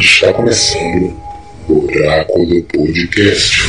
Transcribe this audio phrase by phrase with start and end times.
[0.00, 1.14] Está começando
[1.68, 3.68] o Oráculo Podcast.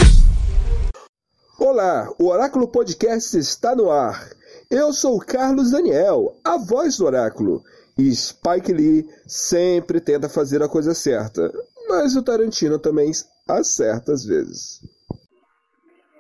[1.59, 4.29] Olá, o Oráculo Podcast está no ar.
[4.70, 7.61] Eu sou o Carlos Daniel, a voz do Oráculo.
[7.97, 11.52] E Spike Lee sempre tenta fazer a coisa certa,
[11.89, 13.11] mas o Tarantino também
[13.45, 14.79] acerta às vezes.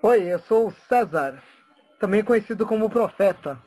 [0.03, 1.41] Oi, eu sou o César,
[2.01, 3.57] também conhecido como Profeta.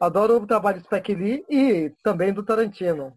[0.00, 3.14] Adoro o trabalho do Spike Lee e também do Tarantino.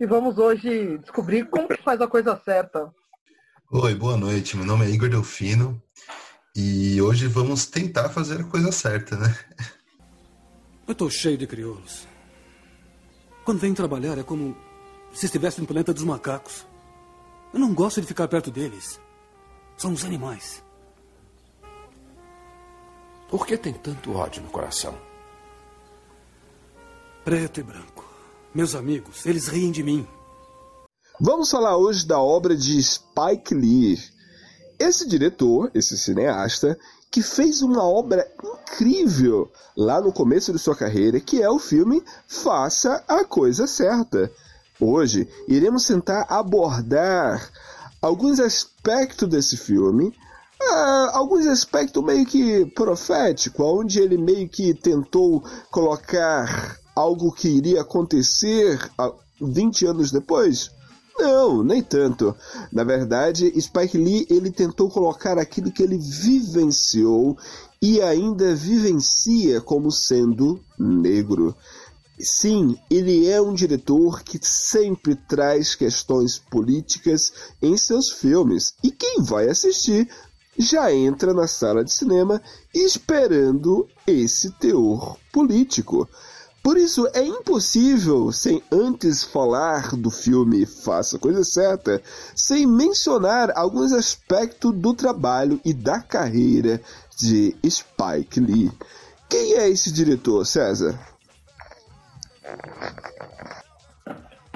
[0.00, 2.94] E vamos hoje descobrir como que faz a coisa certa.
[3.68, 4.56] Oi, boa noite.
[4.56, 5.82] Meu nome é Igor Delfino
[6.54, 9.36] e hoje vamos tentar fazer a coisa certa, né?
[10.86, 12.06] Eu tô cheio de crioulos.
[13.44, 14.56] Quando vem trabalhar é como
[15.12, 16.64] se estivesse no planeta dos macacos.
[17.52, 19.00] Eu não gosto de ficar perto deles.
[19.76, 20.62] São os animais.
[23.28, 24.96] Por que tem tanto ódio no coração?
[27.24, 28.07] Preto e branco.
[28.58, 30.04] Meus amigos, eles riem de mim.
[31.20, 33.96] Vamos falar hoje da obra de Spike Lee.
[34.80, 36.76] Esse diretor, esse cineasta,
[37.08, 42.02] que fez uma obra incrível lá no começo de sua carreira, que é o filme
[42.26, 44.28] Faça a Coisa Certa.
[44.80, 47.52] Hoje iremos tentar abordar
[48.02, 50.08] alguns aspectos desse filme,
[50.60, 57.82] uh, alguns aspectos meio que profético, onde ele meio que tentou colocar algo que iria
[57.82, 58.90] acontecer
[59.40, 60.70] 20 anos depois?
[61.16, 62.34] Não, nem tanto.
[62.72, 67.36] Na verdade, Spike Lee ele tentou colocar aquilo que ele vivenciou
[67.80, 71.54] e ainda vivencia como sendo negro.
[72.20, 78.74] Sim, ele é um diretor que sempre traz questões políticas em seus filmes.
[78.82, 80.08] E quem vai assistir
[80.58, 82.42] já entra na sala de cinema
[82.74, 86.08] esperando esse teor político.
[86.62, 92.02] Por isso, é impossível, sem antes falar do filme Faça a Coisa Certa,
[92.34, 96.80] sem mencionar alguns aspectos do trabalho e da carreira
[97.16, 98.70] de Spike Lee.
[99.28, 100.98] Quem é esse diretor, César?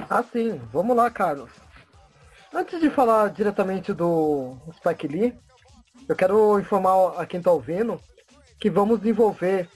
[0.09, 0.59] Ah, sim.
[0.71, 1.49] Vamos lá, Carlos.
[2.53, 5.33] Antes de falar diretamente do Spike Lee,
[6.07, 7.99] eu quero informar a quem está ouvindo
[8.59, 9.67] que vamos desenvolver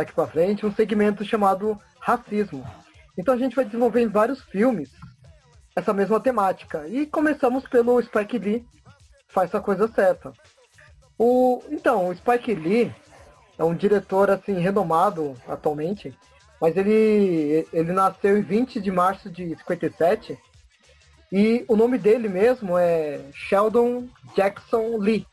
[0.00, 2.66] daqui para frente um segmento chamado racismo.
[3.16, 4.90] Então a gente vai desenvolver em vários filmes
[5.76, 6.86] essa mesma temática.
[6.88, 8.66] E começamos pelo Spike Lee,
[9.28, 10.32] faz a coisa certa.
[11.18, 12.92] O, então, o Spike Lee
[13.58, 16.16] é um diretor assim renomado atualmente,
[16.60, 20.38] mas ele, ele nasceu em 20 de março de 57
[21.30, 25.26] e o nome dele mesmo é Sheldon Jackson Lee,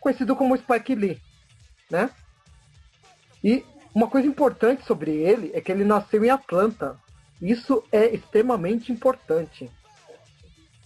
[0.00, 1.20] conhecido como Spike Lee,
[1.90, 2.10] né?
[3.42, 6.98] E uma coisa importante sobre ele é que ele nasceu em Atlanta.
[7.40, 9.70] Isso é extremamente importante.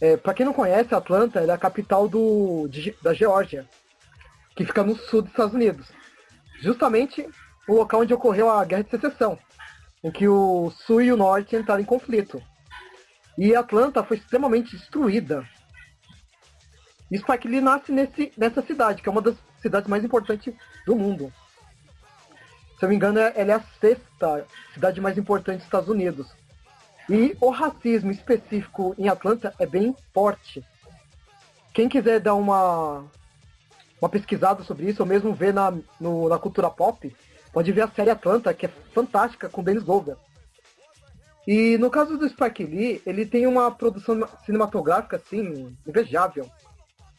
[0.00, 3.66] É, Para quem não conhece, Atlanta é a capital do, de, da Geórgia,
[4.54, 5.88] que fica no sul dos Estados Unidos.
[6.60, 7.26] Justamente
[7.66, 9.38] o local onde ocorreu a Guerra de Secessão,
[10.04, 12.42] em que o sul e o norte entraram em conflito.
[13.38, 15.48] E Atlanta foi extremamente destruída.
[17.10, 20.52] E Spike Lee nasce nesse, nessa cidade, que é uma das cidades mais importantes
[20.84, 21.32] do mundo.
[22.78, 26.28] Se eu me engano, ela é a sexta cidade mais importante dos Estados Unidos.
[27.10, 30.64] E o racismo específico em Atlanta é bem forte.
[31.72, 33.04] Quem quiser dar uma,
[34.00, 37.14] uma pesquisada sobre isso, ou mesmo ver na, no, na cultura pop,
[37.52, 40.20] pode ver a série Atlanta, que é fantástica, com Dennis Goldberg.
[41.46, 46.48] E no caso do Spike Lee, ele tem uma produção cinematográfica, assim, invejável.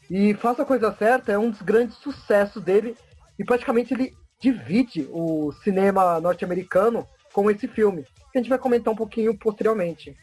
[0.09, 2.96] E Faça a Coisa Certa é um dos grandes sucessos dele,
[3.38, 8.94] e praticamente ele divide o cinema norte-americano com esse filme, que a gente vai comentar
[8.94, 10.16] um pouquinho posteriormente.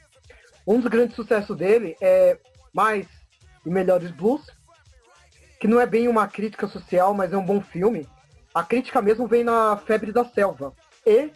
[0.66, 2.38] Um dos grandes sucessos dele é
[2.72, 3.06] Mais
[3.64, 4.42] e Melhores Blues,
[5.60, 8.08] que não é bem uma crítica social, mas é um bom filme.
[8.54, 10.72] A crítica mesmo vem na Febre da Selva.
[11.06, 11.30] E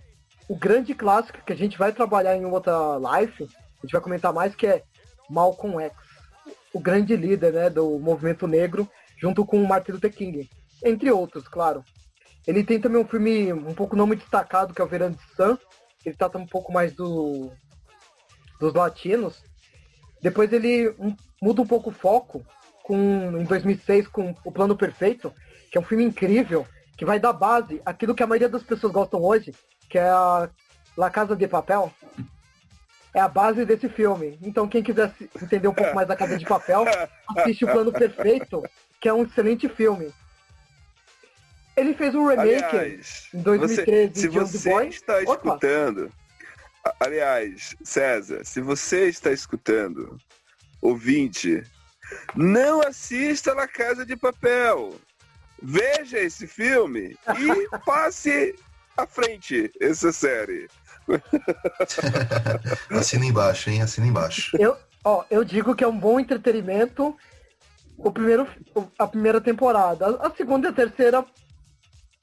[0.48, 4.32] o grande clássico que a gente vai trabalhar em outra live, a gente vai comentar
[4.32, 4.82] mais, que é
[5.28, 5.94] Malcolm X,
[6.72, 10.50] o grande líder né, do movimento negro, junto com Martin Luther King,
[10.84, 11.84] entre outros, claro.
[12.46, 15.22] Ele tem também um filme um pouco não muito destacado, que é o Verão de
[15.36, 15.58] Sun.
[16.04, 17.50] Ele trata um pouco mais do,
[18.58, 19.42] dos latinos.
[20.22, 20.94] Depois ele
[21.40, 22.44] muda um pouco o foco
[22.82, 25.32] com, em 2006 com O Plano Perfeito,
[25.70, 26.66] que é um filme incrível,
[26.96, 29.54] que vai dar base àquilo que a maioria das pessoas gostam hoje,
[29.88, 30.48] que é a
[30.96, 31.92] La Casa de Papel.
[33.12, 34.38] É a base desse filme.
[34.42, 35.12] Então quem quiser
[35.42, 36.84] entender um pouco mais da Casa de Papel,
[37.36, 38.62] assiste O Plano Perfeito,
[39.00, 40.12] que é um excelente filme.
[41.80, 44.88] Ele fez um remake aliás, em 2013 você, se você Boy.
[44.88, 45.32] está Opa.
[45.32, 46.12] escutando,
[47.00, 50.18] aliás, César, se você está escutando
[50.82, 51.62] ouvinte,
[52.34, 54.94] não assista La Casa de Papel.
[55.62, 58.54] Veja esse filme e passe
[58.96, 60.68] à frente essa série.
[62.90, 63.80] Assina embaixo, hein?
[63.80, 64.54] Assina embaixo.
[64.58, 67.16] Eu, ó, eu digo que é um bom entretenimento
[67.96, 68.46] o primeiro,
[68.98, 70.18] a primeira temporada.
[70.20, 71.24] A segunda e a terceira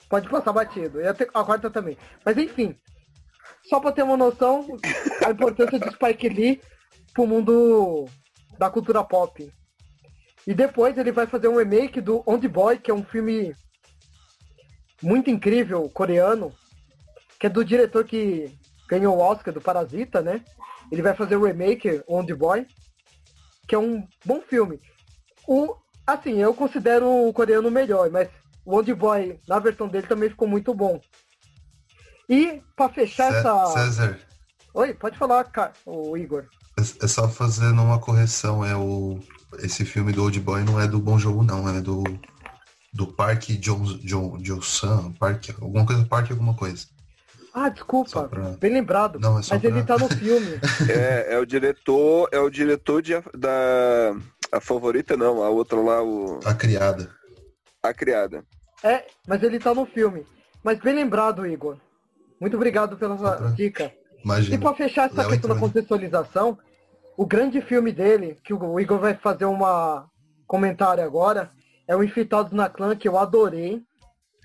[0.10, 1.02] pode passar batido.
[1.02, 1.14] E a,
[1.44, 1.98] quarta também.
[2.24, 2.76] Mas enfim,
[3.68, 4.66] só pra ter uma noção,
[5.26, 6.62] a importância de Spike Lee
[7.14, 8.06] pro mundo
[8.58, 9.52] da cultura pop.
[10.46, 13.54] E depois ele vai fazer um remake do Old Boy, que é um filme
[15.02, 16.54] muito incrível, coreano,
[17.40, 18.52] que é do diretor que
[18.88, 20.44] ganhou o Oscar do Parasita, né?
[20.92, 22.66] Ele vai fazer o remake Old Boy,
[23.68, 24.80] que é um bom filme.
[25.46, 25.76] O,
[26.06, 28.30] assim, eu considero o coreano melhor, mas
[28.68, 31.00] o Old Boy, na versão dele, também ficou muito bom.
[32.28, 33.66] E para fechar Cé essa.
[33.68, 34.20] César.
[34.74, 36.44] Oi, pode falar, cara, o Igor.
[36.78, 39.20] É, é só fazendo uma correção, é o
[39.60, 42.04] esse filme do Old Boy não é do Bom Jogo não, é do
[42.94, 46.86] do Parque John John Johnson, Parque alguma coisa, Parque alguma coisa.
[47.54, 48.50] Ah, desculpa, pra...
[48.60, 49.18] bem lembrado.
[49.18, 49.58] Não, é mas pra...
[49.64, 50.60] ele tá no filme.
[50.92, 54.14] é, é o diretor, é o diretor de, da
[54.52, 57.10] a favorita não, a outra lá o a criada.
[57.82, 58.44] A criada.
[58.84, 60.26] É, mas ele tá no filme.
[60.64, 61.78] Mas bem lembrado, Igor.
[62.40, 63.50] Muito obrigado pela pra...
[63.52, 63.92] dica.
[64.24, 64.56] Imagina.
[64.56, 66.58] E para fechar essa Léo questão da contextualização,
[67.16, 70.08] o grande filme dele, que o Igor vai fazer uma
[70.46, 71.52] comentário agora,
[71.88, 73.84] é o Infiltrados na Clã, que eu adorei.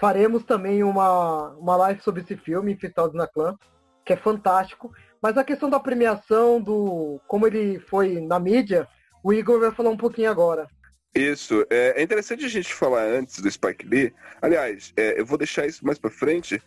[0.00, 3.56] Faremos também uma, uma live sobre esse filme, Infiltrados na Clã,
[4.05, 4.93] que é fantástico.
[5.20, 8.88] Mas a questão da premiação, do como ele foi na mídia,
[9.23, 10.67] o Igor vai falar um pouquinho agora.
[11.14, 11.67] Isso.
[11.69, 14.14] É, é interessante a gente falar antes do Spike Lee.
[14.41, 16.62] Aliás, é, eu vou deixar isso mais para frente,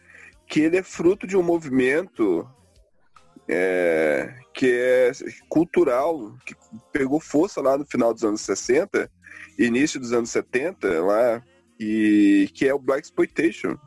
[0.48, 2.48] que ele é fruto de um movimento
[3.48, 5.12] é, que é
[5.50, 6.56] cultural, que
[6.92, 9.10] pegou força lá no final dos anos 60,
[9.58, 11.44] início dos anos 70, lá,
[11.80, 13.78] e que é o Black Exploitation.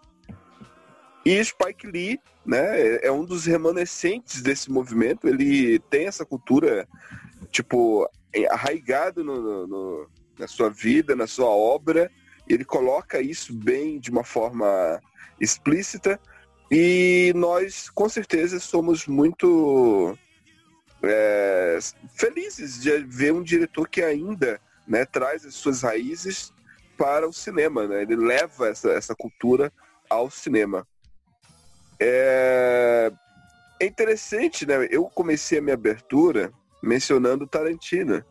[1.25, 5.29] E Spike Lee, né, é, um dos remanescentes desse movimento.
[5.29, 6.89] Ele tem essa cultura,
[7.51, 8.09] tipo,
[8.51, 12.11] arraigado no, no, na sua vida, na sua obra.
[12.49, 15.01] Ele coloca isso bem de uma forma
[15.41, 16.21] explícita,
[16.71, 20.17] e nós, com certeza, somos muito
[21.03, 21.79] é,
[22.15, 26.53] felizes de ver um diretor que ainda né, traz as suas raízes
[26.97, 27.87] para o cinema.
[27.87, 28.03] Né?
[28.03, 29.73] Ele leva essa, essa cultura
[30.11, 30.87] ao cinema.
[31.99, 33.11] É,
[33.81, 34.87] é interessante, né?
[34.91, 36.53] Eu comecei a minha abertura
[36.83, 38.25] mencionando Tarantino,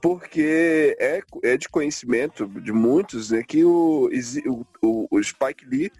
[0.00, 4.08] porque é, é de conhecimento de muitos né, que o,
[4.82, 5.92] o, o Spike Lee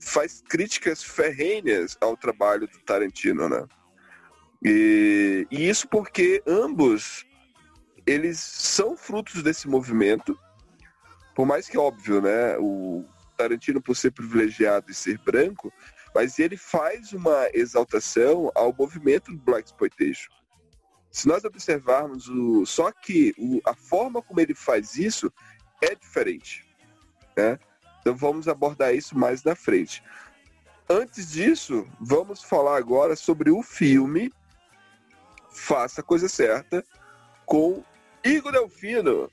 [0.00, 3.66] faz críticas ferrenhas ao trabalho do Tarantino, né?
[4.62, 7.26] E, e, isso porque ambos
[8.06, 10.38] eles são frutos desse movimento,
[11.34, 12.56] por mais que óbvio, né?
[12.58, 13.04] O
[13.36, 15.72] Tarantino por ser privilegiado e ser branco,
[16.14, 20.30] mas ele faz uma exaltação ao movimento do Black Exploitation.
[21.10, 25.32] Se nós observarmos o, só que o, a forma como ele faz isso
[25.82, 26.66] é diferente,
[27.36, 27.58] né?
[28.00, 30.02] Então vamos abordar isso mais na frente.
[30.88, 34.32] Antes disso, vamos falar agora sobre o filme
[35.52, 36.84] Faça a Coisa Certa
[37.44, 37.82] com
[38.24, 39.30] Igor Delfino.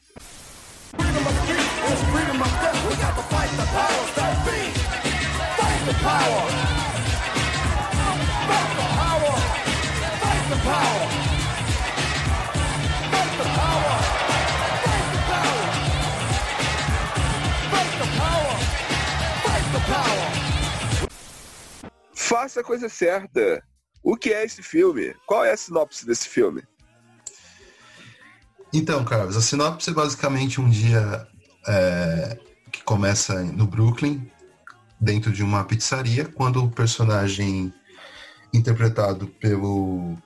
[22.13, 23.63] Faça a coisa certa.
[24.03, 25.15] O que é esse filme?
[25.25, 26.63] Qual é a sinopse desse filme?
[28.73, 31.27] Então, Carlos, a sinopse é basicamente um dia
[31.67, 32.37] é,
[32.71, 34.29] que começa no Brooklyn,
[34.99, 37.73] dentro de uma pizzaria, quando o personagem
[38.53, 40.17] interpretado pelo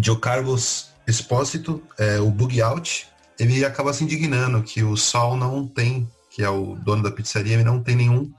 [0.00, 5.66] Joe Carlos Espósito, é, o Bug Out, ele acaba se indignando que o Sol não
[5.66, 8.32] tem, que é o dono da pizzaria, ele não tem nenhum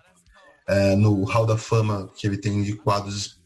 [0.68, 3.42] é, no Hall da Fama que ele tem de quadros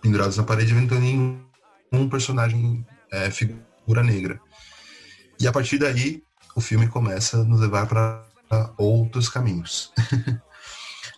[0.00, 1.44] pendurados na parede, ele não tem nenhum
[1.92, 4.40] um personagem é, figura negra.
[5.40, 6.22] E a partir daí,
[6.54, 8.24] o filme começa a nos levar para
[8.76, 9.92] outros caminhos.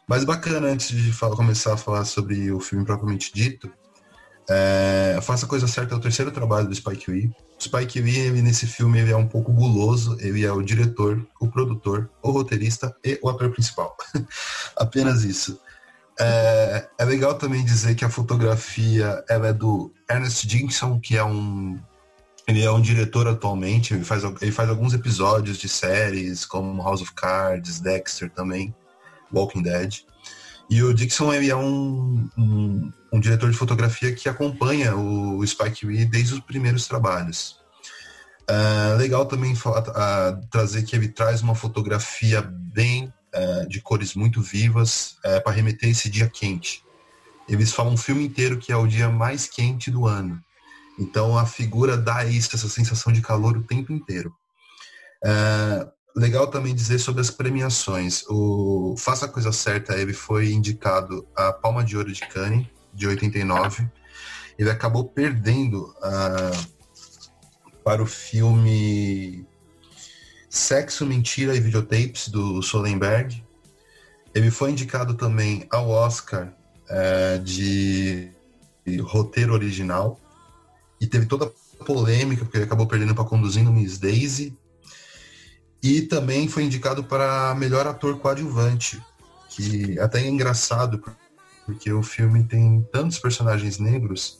[0.08, 3.70] Mas bacana, antes de falar, começar a falar sobre o filme propriamente dito,
[4.48, 7.32] é, Faça a Coisa Certa é o terceiro trabalho do Spike Lee.
[7.58, 10.16] O Spike Lee, ele, nesse filme, ele é um pouco guloso.
[10.20, 13.96] Ele é o diretor, o produtor, o roteirista e o ator principal.
[14.76, 15.58] Apenas isso.
[16.18, 21.24] É, é, legal também dizer que a fotografia ela é do Ernest Jigson, que é
[21.24, 21.78] um
[22.48, 27.02] Ele é um diretor atualmente, ele faz, ele faz alguns episódios de séries, como House
[27.02, 28.74] of Cards, Dexter também,
[29.30, 30.04] Walking Dead.
[30.68, 35.86] E o Dixon ele é um, um, um diretor de fotografia que acompanha o Spike
[35.86, 37.58] Lee desde os primeiros trabalhos.
[38.48, 44.40] Uh, legal também uh, trazer que ele traz uma fotografia bem uh, de cores muito
[44.42, 46.84] vivas para remeter esse dia quente.
[47.48, 50.38] Eles falam um filme inteiro que é o dia mais quente do ano.
[50.98, 54.32] Então a figura dá isso, essa sensação de calor o tempo inteiro.
[56.14, 58.24] legal também dizer sobre as premiações.
[58.28, 62.66] O Faça a Coisa Certa, ele foi indicado a Palma de Ouro de Cannes,
[62.96, 63.88] de 89.
[64.58, 66.50] Ele acabou perdendo a
[67.84, 69.46] para o filme
[70.50, 73.44] Sexo, Mentira e Videotapes, do Solenberg.
[74.34, 76.52] Ele foi indicado também ao Oscar
[76.88, 78.32] é, de
[79.02, 80.18] roteiro original
[81.00, 84.58] e teve toda a polêmica, porque ele acabou perdendo para Conduzindo Miss Daisy.
[85.80, 89.00] E também foi indicado para melhor ator coadjuvante,
[89.50, 90.98] que até é engraçado,
[91.66, 94.38] porque o filme tem tantos personagens negros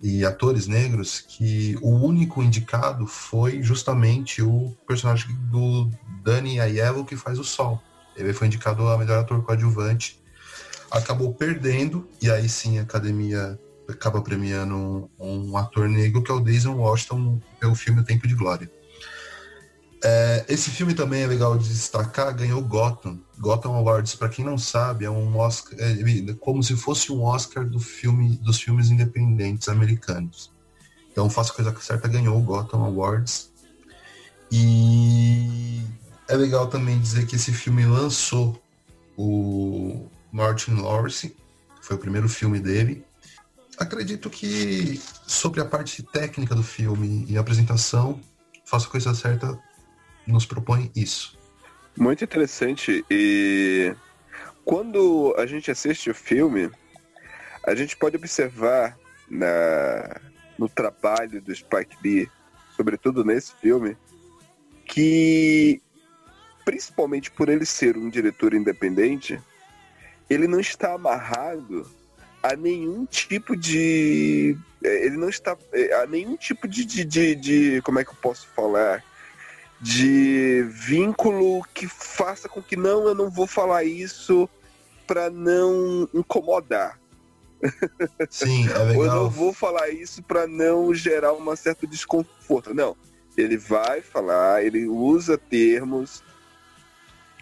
[0.00, 5.90] e atores negros que o único indicado foi justamente o personagem do
[6.24, 7.80] Danny Aiello que faz o Sol.
[8.16, 10.20] Ele foi indicado a melhor ator coadjuvante.
[10.90, 13.58] Acabou perdendo, e aí sim a academia
[13.88, 18.26] acaba premiando um, um ator negro, que é o Denzel Washington, pelo filme O Tempo
[18.26, 18.70] de Glória.
[20.04, 23.18] É, esse filme também é legal de destacar, ganhou Gotham.
[23.38, 27.66] Gotham Awards, para quem não sabe, é um Oscar, é, como se fosse um Oscar
[27.66, 30.52] do filme, dos filmes independentes americanos.
[31.10, 33.50] Então, Faça Coisa Certa ganhou o Gotham Awards.
[34.50, 35.82] E
[36.28, 38.60] é legal também dizer que esse filme lançou
[39.16, 41.34] o Martin Lawrence,
[41.80, 43.04] foi o primeiro filme dele.
[43.78, 48.20] Acredito que sobre a parte técnica do filme e apresentação,
[48.64, 49.58] Faça Coisa Certa
[50.26, 51.38] nos propõe isso.
[51.96, 53.04] Muito interessante.
[53.10, 53.94] E
[54.64, 56.70] quando a gente assiste o filme,
[57.64, 60.20] a gente pode observar na,
[60.58, 62.30] no trabalho do Spike Lee,
[62.76, 63.96] sobretudo nesse filme,
[64.84, 65.80] que
[66.64, 69.40] principalmente por ele ser um diretor independente,
[70.28, 71.88] ele não está amarrado
[72.42, 74.56] a nenhum tipo de.
[74.84, 75.56] É, ele não está.
[75.72, 79.02] É, a nenhum tipo de, de, de, de como é que eu posso falar?
[79.80, 84.48] De vínculo que faça com que não, eu não vou falar isso
[85.06, 86.98] para não incomodar.
[88.28, 88.96] Sim, é legal.
[88.96, 92.74] Ou eu não vou falar isso para não gerar uma certa desconforto.
[92.74, 92.96] Não,
[93.36, 96.22] ele vai falar, ele usa termos,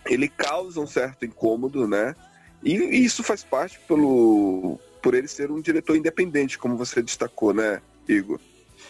[0.07, 2.15] ele causa um certo incômodo, né?
[2.63, 2.75] E,
[3.05, 8.41] isso faz parte pelo por ele ser um diretor independente, como você destacou, né, Igor?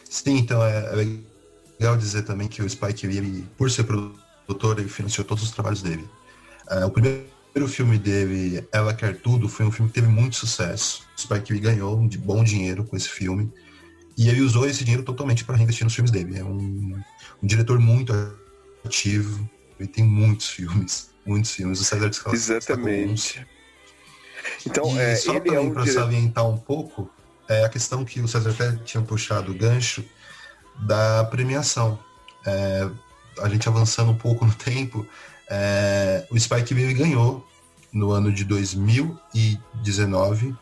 [0.08, 1.33] Sim, então é, é
[1.78, 5.50] legal dizer também que o Spike Lee, ele, por ser produtor, ele financiou todos os
[5.50, 6.08] trabalhos dele.
[6.70, 11.02] Uh, o primeiro filme dele, Ela Quer Tudo, foi um filme que teve muito sucesso.
[11.16, 13.52] O Spike Lee ganhou de bom dinheiro com esse filme.
[14.16, 16.38] E ele usou esse dinheiro totalmente para reinvestir nos filmes dele.
[16.38, 17.02] É um,
[17.42, 18.12] um, diretor muito
[18.84, 19.48] ativo.
[19.78, 21.10] Ele tem muitos filmes.
[21.26, 21.80] Muitos filmes.
[21.80, 23.44] O César Exatamente.
[24.66, 25.94] Então, e é, só também é um para dire...
[25.94, 27.10] salientar um pouco,
[27.48, 30.04] é a questão que o César até tinha puxado o gancho,
[30.76, 31.98] da premiação.
[32.46, 32.88] É,
[33.40, 35.06] a gente avançando um pouco no tempo,
[35.48, 37.46] é, o Spike Lee ganhou
[37.92, 40.54] no ano de 2019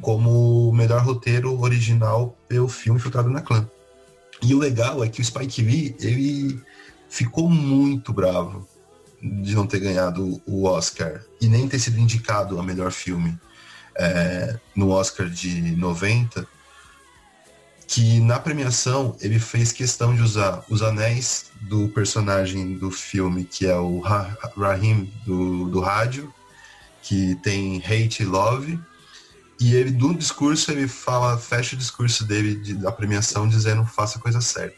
[0.00, 3.68] como melhor roteiro original pelo filme Filtrado na Clã.
[4.40, 6.62] E o legal é que o Spike Lee, ele
[7.08, 8.66] ficou muito bravo
[9.20, 13.36] de não ter ganhado o Oscar e nem ter sido indicado a melhor filme
[13.96, 16.46] é, no Oscar de 90,
[17.88, 23.66] que na premiação ele fez questão de usar os anéis do personagem do filme, que
[23.66, 26.32] é o Rahim do, do rádio,
[27.02, 28.78] que tem hate e love.
[29.58, 34.18] E ele, no discurso, ele fala, fecha o discurso dele de, da premiação dizendo faça
[34.18, 34.76] a coisa certa.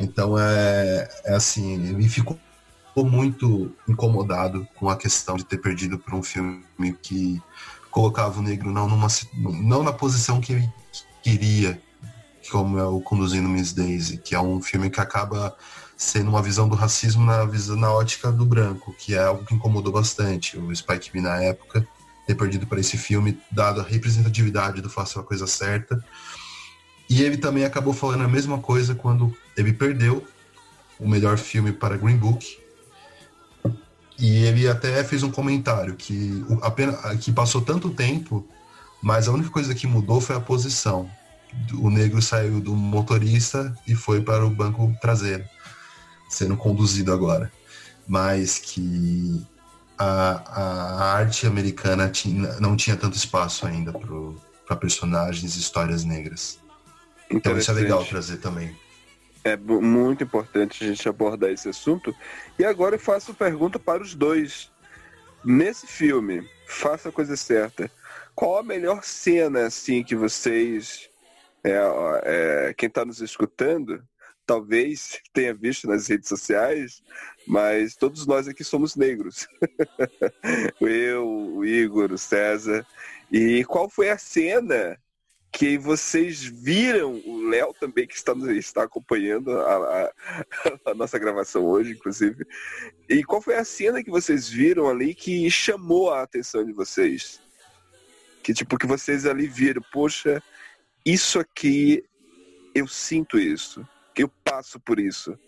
[0.00, 2.40] Então é, é assim, ele ficou
[2.96, 6.64] muito incomodado com a questão de ter perdido por um filme
[7.02, 7.40] que
[7.90, 10.72] colocava o negro não, numa, não na posição que ele
[11.22, 11.83] queria
[12.50, 15.56] como é o Conduzindo Miss Daisy, que é um filme que acaba
[15.96, 17.44] sendo uma visão do racismo na
[17.76, 21.86] na ótica do branco, que é algo que incomodou bastante o Spike Lee na época
[22.26, 26.02] ter perdido para esse filme, dada a representatividade do Faça a Coisa Certa.
[27.08, 30.26] E ele também acabou falando a mesma coisa quando ele perdeu
[30.98, 32.58] o melhor filme para Green Book.
[34.18, 38.48] E ele até fez um comentário que, apenas, que passou tanto tempo,
[39.02, 41.10] mas a única coisa que mudou foi a posição
[41.74, 45.44] o negro saiu do motorista e foi para o banco traseiro,
[46.28, 47.52] sendo conduzido agora.
[48.06, 49.44] Mas que
[49.98, 53.92] a, a arte americana tinha, não tinha tanto espaço ainda
[54.66, 56.58] para personagens e histórias negras.
[57.30, 58.76] Então isso é legal trazer também.
[59.42, 62.14] É muito importante a gente abordar esse assunto.
[62.58, 64.70] E agora eu faço pergunta para os dois.
[65.44, 67.90] Nesse filme, faça a coisa certa.
[68.34, 71.10] Qual a melhor cena assim que vocês,
[71.64, 74.02] é, é, quem está nos escutando,
[74.46, 77.02] talvez tenha visto nas redes sociais,
[77.46, 79.48] mas todos nós aqui somos negros.
[80.80, 82.86] Eu, o Igor, o César.
[83.32, 84.98] E qual foi a cena
[85.54, 90.12] que vocês viram, o Léo também, que está, está acompanhando a, a,
[90.90, 92.44] a, nossa gravação hoje, inclusive.
[93.08, 97.40] E qual foi a cena que vocês viram ali que chamou a atenção de vocês?
[98.42, 100.42] Que tipo, que vocês ali viram, poxa,
[101.04, 102.04] isso aqui,
[102.74, 105.38] eu sinto isso, eu passo por isso.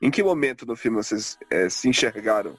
[0.00, 2.56] Em que momento no filme vocês é, se enxergaram?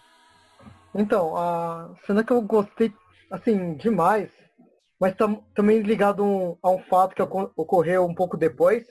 [0.95, 2.91] Então, a cena que eu gostei,
[3.29, 4.29] assim, demais
[4.99, 8.85] mas tam, também ligado um, a um fato que ocorreu um pouco depois.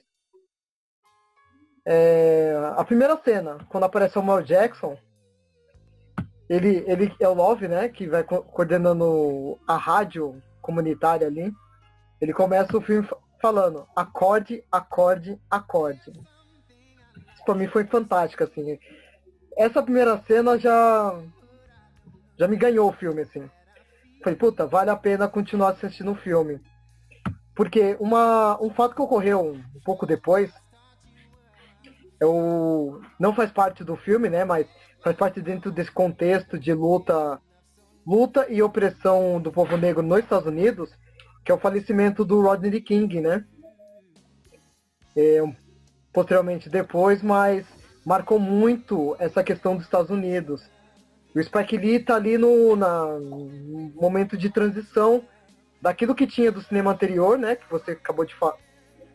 [1.85, 4.97] É, a primeira cena, quando aparece o Samuel Jackson,
[6.49, 11.53] ele, ele é o Love, né, que vai co coordenando a rádio comunitária ali.
[12.21, 13.07] Ele começa o filme
[13.41, 16.13] falando acorde, acorde, acorde.
[17.35, 18.79] Isso pra mim foi fantástico, assim.
[19.57, 21.21] Essa primeira cena já
[22.39, 23.49] já me ganhou o filme, assim.
[24.23, 26.61] Falei, puta, vale a pena continuar assistindo o filme.
[27.55, 30.53] Porque uma, um fato que ocorreu um pouco depois,
[32.21, 34.45] eu, não faz parte do filme, né?
[34.45, 34.67] Mas
[35.03, 37.41] faz parte dentro desse contexto de luta,
[38.07, 40.91] luta e opressão do povo negro nos Estados Unidos,
[41.47, 43.45] que é o falecimento do Rodney King, né?
[45.17, 45.41] É,
[46.13, 47.65] posteriormente depois, mas
[48.05, 50.69] marcou muito essa questão dos Estados Unidos.
[51.33, 55.23] O Spike Lee tá ali no, na, no momento de transição
[55.81, 57.55] daquilo que tinha do cinema anterior, né?
[57.55, 58.53] Que você acabou de fa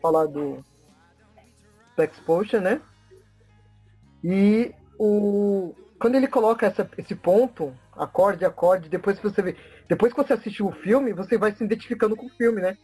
[0.00, 0.64] falar do
[1.94, 2.80] Sex Potion, né?
[4.24, 9.56] E o quando ele coloca essa, esse ponto, acorde, acorde, depois que você vê,
[9.88, 12.76] depois que você assistiu o filme, você vai se identificando com o filme, né?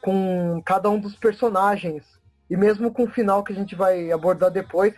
[0.00, 2.02] Com cada um dos personagens
[2.48, 4.94] e mesmo com o final que a gente vai abordar depois,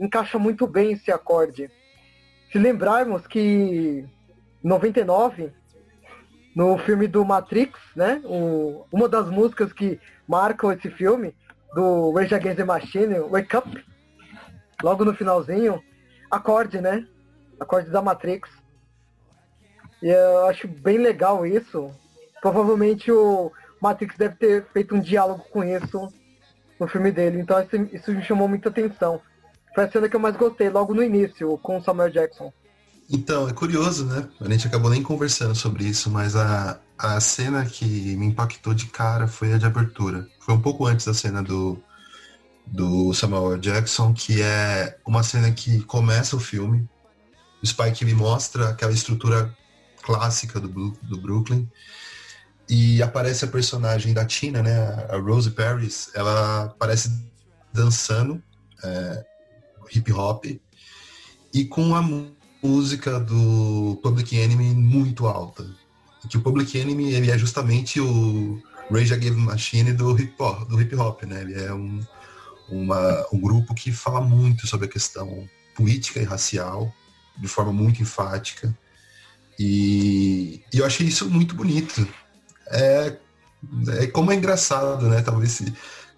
[0.00, 1.70] encaixa muito bem esse acorde
[2.50, 4.04] se lembrarmos que
[4.60, 5.52] 99,
[6.56, 8.20] no filme do Matrix, né?
[8.24, 11.36] O, uma das músicas que marcam esse filme,
[11.72, 13.84] do Rage Against the Machine, Wake Up,
[14.82, 15.80] logo no finalzinho,
[16.28, 17.06] acorde, né?
[17.62, 18.50] Acorde da Matrix.
[20.02, 21.90] E eu acho bem legal isso.
[22.40, 26.12] Provavelmente o Matrix deve ter feito um diálogo com isso
[26.78, 27.40] no filme dele.
[27.40, 27.56] Então
[27.92, 29.20] isso me chamou muita atenção.
[29.74, 32.52] Foi a cena que eu mais gostei, logo no início, com o Samuel Jackson.
[33.10, 34.28] Então, é curioso, né?
[34.40, 38.86] A gente acabou nem conversando sobre isso, mas a, a cena que me impactou de
[38.86, 40.26] cara foi a de abertura.
[40.40, 41.78] Foi um pouco antes da cena do,
[42.66, 46.88] do Samuel Jackson, que é uma cena que começa o filme.
[47.62, 49.56] O Spike me mostra aquela estrutura
[50.02, 51.68] clássica do, do Brooklyn.
[52.68, 55.06] E aparece a personagem da Tina, né?
[55.10, 56.10] A Rose Paris.
[56.14, 57.10] Ela aparece
[57.72, 58.42] dançando.
[58.82, 59.24] É,
[59.94, 60.44] hip hop
[61.54, 62.02] e com a
[62.62, 65.64] música do Public Enemy muito alta.
[66.28, 70.80] Que o Public Enemy ele é justamente o Rage Against Machine do hip hop, do
[70.80, 71.42] hip -hop né?
[71.42, 72.00] Ele é um,
[72.68, 76.92] uma, um grupo que fala muito sobre a questão política e racial
[77.36, 78.76] de forma muito enfática.
[79.58, 82.06] E, e eu achei isso muito bonito.
[82.68, 83.16] É,
[83.98, 85.22] é como é engraçado, né?
[85.22, 85.72] Talvez se,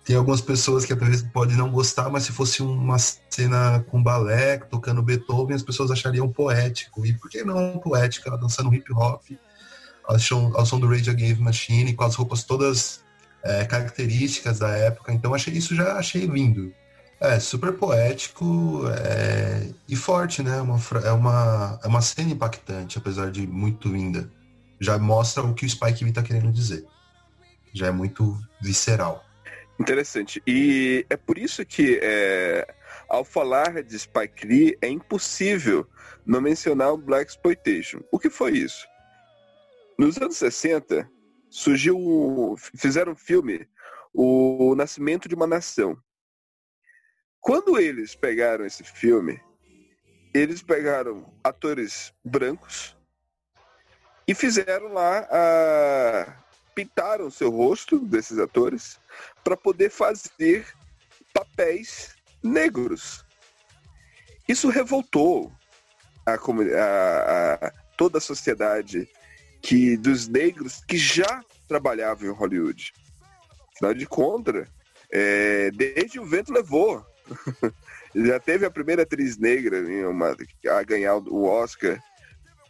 [0.05, 4.59] tem algumas pessoas que vezes podem não gostar, mas se fosse uma cena com balé,
[4.59, 7.07] tocando Beethoven, as pessoas achariam poético.
[7.07, 8.29] E por que não poética?
[8.29, 9.23] Ela dançando hip hop,
[10.05, 13.03] ao som, ao som do Rage Against Machine, com as roupas todas
[13.43, 15.11] é, características da época.
[15.11, 16.73] Então achei isso já achei lindo.
[17.27, 20.61] É super poético é, e forte, né?
[20.61, 24.31] Uma, é, uma, é uma cena impactante, apesar de muito linda.
[24.79, 26.85] Já mostra o que o Spike Lee está querendo dizer.
[27.73, 29.25] Já é muito visceral.
[29.81, 30.43] Interessante.
[30.47, 32.67] E é por isso que, é,
[33.09, 35.87] ao falar de Spike Lee, é impossível
[36.27, 38.01] não mencionar o Black Exploitation.
[38.13, 38.87] O que foi isso?
[39.99, 41.09] Nos anos 60,
[41.49, 43.67] surgiu, fizeram um filme,
[44.13, 45.97] O Nascimento de uma Nação.
[47.45, 49.39] Quando eles pegaram esse filme,
[50.33, 52.97] eles pegaram atores brancos
[54.27, 56.43] e fizeram lá a
[56.75, 58.99] pintaram seu rosto desses atores
[59.45, 60.67] para poder fazer
[61.35, 63.23] papéis negros.
[64.49, 65.53] Isso revoltou
[66.25, 69.07] a, a, a, toda a sociedade
[69.61, 72.95] que dos negros que já trabalhavam em Hollywood.
[73.75, 74.67] Afinal de contas,
[75.13, 77.05] é, desde o vento levou.
[78.15, 80.37] Já teve a primeira atriz negra né, uma,
[80.71, 82.03] a ganhar o Oscar.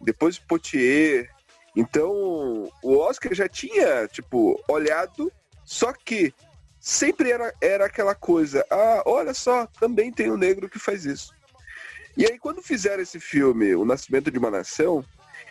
[0.01, 1.31] Depois Potier.
[1.77, 5.33] Então, o Oscar já tinha, tipo, olhado,
[5.65, 6.33] só que
[6.79, 8.65] sempre era, era aquela coisa.
[8.71, 11.35] Ah, olha só, também tem um negro que faz isso.
[12.17, 15.05] E aí, quando fizeram esse filme, O Nascimento de uma Nação,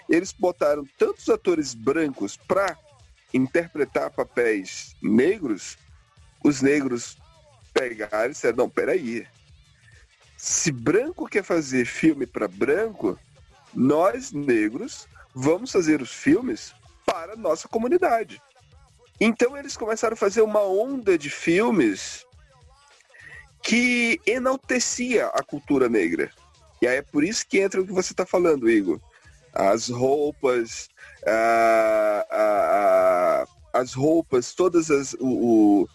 [0.09, 2.77] eles botaram tantos atores brancos para
[3.33, 5.77] interpretar papéis negros,
[6.43, 7.17] os negros
[7.73, 9.27] pegaram e disseram, não, peraí.
[10.37, 13.17] Se branco quer fazer filme para branco,
[13.73, 16.73] nós, negros, vamos fazer os filmes
[17.05, 18.41] para a nossa comunidade.
[19.19, 22.25] Então eles começaram a fazer uma onda de filmes
[23.63, 26.29] que enaltecia a cultura negra.
[26.81, 28.99] E aí é por isso que entra o que você está falando, Igor.
[29.53, 30.89] As roupas,
[31.25, 35.13] a, a, a, as roupas, todas as.
[35.13, 35.87] O, o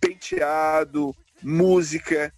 [0.00, 2.32] penteado, música.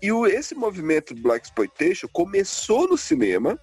[0.00, 3.58] E o, esse movimento Black Exploitation começou no cinema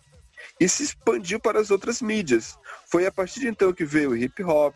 [0.60, 2.58] e se expandiu para as outras mídias.
[2.90, 4.76] Foi a partir de então que veio o hip hop,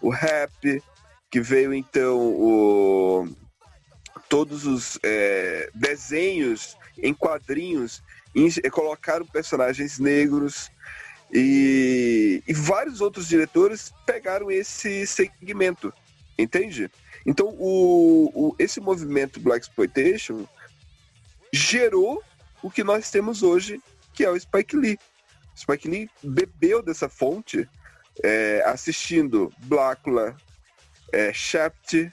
[0.00, 0.82] o rap,
[1.30, 3.28] que veio então o,
[4.28, 8.02] todos os é, desenhos em quadrinhos
[8.34, 10.70] em, colocaram personagens negros
[11.32, 15.92] e, e vários outros diretores pegaram esse segmento,
[16.38, 16.90] entende?
[17.26, 20.46] Então o, o, esse movimento Black Exploitation
[21.52, 22.22] gerou
[22.62, 23.80] o que nós temos hoje,
[24.14, 24.98] que é o Spike Lee.
[25.56, 27.68] Spike Lee bebeu dessa fonte
[28.22, 30.36] é, assistindo Blácula,
[31.12, 32.10] é, Shaft,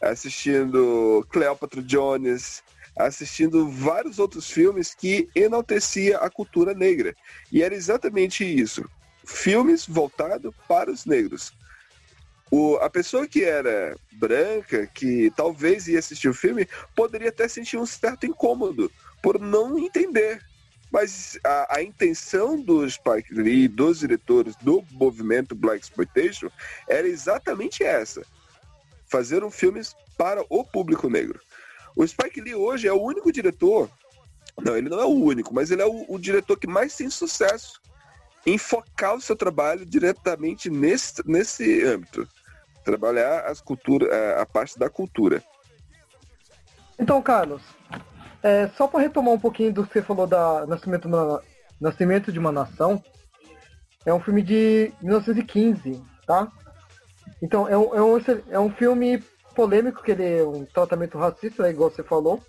[0.00, 2.62] assistindo Cleopatra Jones,
[2.96, 7.14] assistindo vários outros filmes que enaltecia a cultura negra.
[7.50, 8.88] E era exatamente isso.
[9.24, 11.52] Filmes voltados para os negros.
[12.50, 17.76] O, a pessoa que era branca, que talvez ia assistir o filme, poderia até sentir
[17.76, 18.90] um certo incômodo
[19.22, 20.40] por não entender.
[20.92, 26.48] Mas a, a intenção do Spike Lee, dos diretores do movimento Black Exploitation,
[26.88, 28.22] era exatamente essa:
[29.06, 29.80] fazer um filme
[30.16, 31.40] para o público negro.
[31.96, 33.90] O Spike Lee hoje é o único diretor,
[34.62, 37.10] não, ele não é o único, mas ele é o, o diretor que mais tem
[37.10, 37.80] sucesso
[38.46, 42.28] em focar o seu trabalho diretamente nesse, nesse âmbito.
[42.84, 45.42] Trabalhar as cultura, é, a parte da cultura.
[46.98, 47.62] Então, Carlos,
[48.42, 51.08] é, só para retomar um pouquinho do que você falou da Nascimento,
[51.80, 53.02] Nascimento de uma Nação,
[54.04, 56.52] é um filme de 1915, tá?
[57.42, 58.18] Então, é um, é um,
[58.50, 59.22] é um filme
[59.54, 62.42] polêmico, que ele é um tratamento racista, né, igual você falou.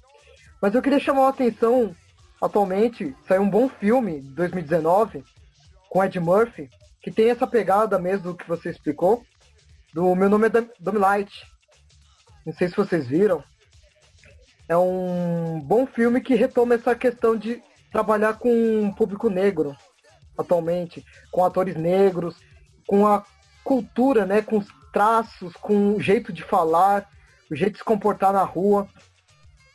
[0.62, 1.96] Mas eu queria chamar a atenção,
[2.42, 5.24] atualmente, saiu um bom filme, 2019,
[5.90, 6.70] com Ed Murphy,
[7.02, 9.24] que tem essa pegada mesmo do que você explicou,
[9.94, 11.46] do Meu Nome é Domilight.
[12.46, 13.44] Não sei se vocês viram.
[14.68, 19.76] É um bom filme que retoma essa questão de trabalhar com um público negro,
[20.38, 22.36] atualmente, com atores negros,
[22.86, 23.24] com a
[23.64, 27.10] cultura, né, com os traços, com o jeito de falar,
[27.50, 28.88] o jeito de se comportar na rua.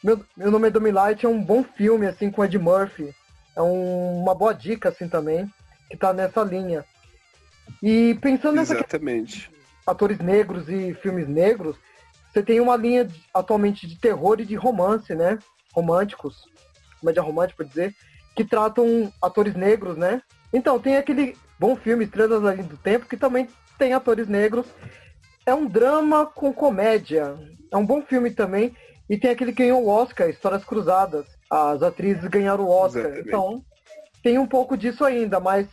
[0.03, 3.15] Meu, meu nome é Domilight, é um bom filme, assim, com Ed Murphy.
[3.57, 5.51] É um, uma boa dica, assim, também,
[5.91, 6.85] que tá nessa linha.
[7.83, 9.51] E pensando nessa Exatamente.
[9.87, 11.77] atores negros e filmes negros,
[12.33, 15.39] você tem uma linha atualmente de terror e de romance, né?
[15.73, 16.45] Românticos,
[17.01, 17.95] comédia romântica, por dizer,
[18.37, 20.23] que tratam atores negros, né?
[20.53, 23.49] Então, tem aquele bom filme, Estrelas Além do Tempo, que também
[23.79, 24.67] tem atores negros
[25.51, 27.37] é um drama com comédia.
[27.71, 28.75] É um bom filme também.
[29.09, 31.27] E tem aquele que ganhou o Oscar, Histórias Cruzadas.
[31.51, 33.07] As atrizes ganharam o Oscar.
[33.07, 33.29] Exatamente.
[33.29, 33.65] Então,
[34.23, 35.67] tem um pouco disso ainda, mas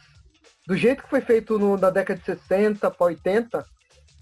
[0.67, 3.65] do jeito que foi feito no, na década de 60 para 80,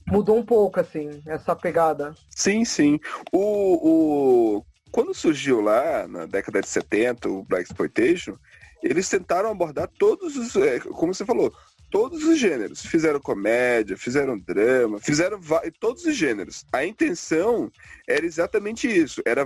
[0.07, 2.13] mudou um pouco, assim, essa pegada.
[2.29, 2.99] Sim, sim.
[3.31, 4.65] O, o...
[4.91, 8.37] Quando surgiu lá, na década de 70, o Black Exploitation,
[8.81, 11.51] eles tentaram abordar todos os, é, como você falou,
[11.89, 12.85] todos os gêneros.
[12.85, 15.39] Fizeram comédia, fizeram drama, fizeram
[15.79, 16.63] todos os gêneros.
[16.71, 17.71] A intenção
[18.07, 19.45] era exatamente isso, era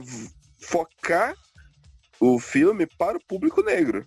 [0.62, 1.34] focar
[2.20, 4.06] o filme para o público negro.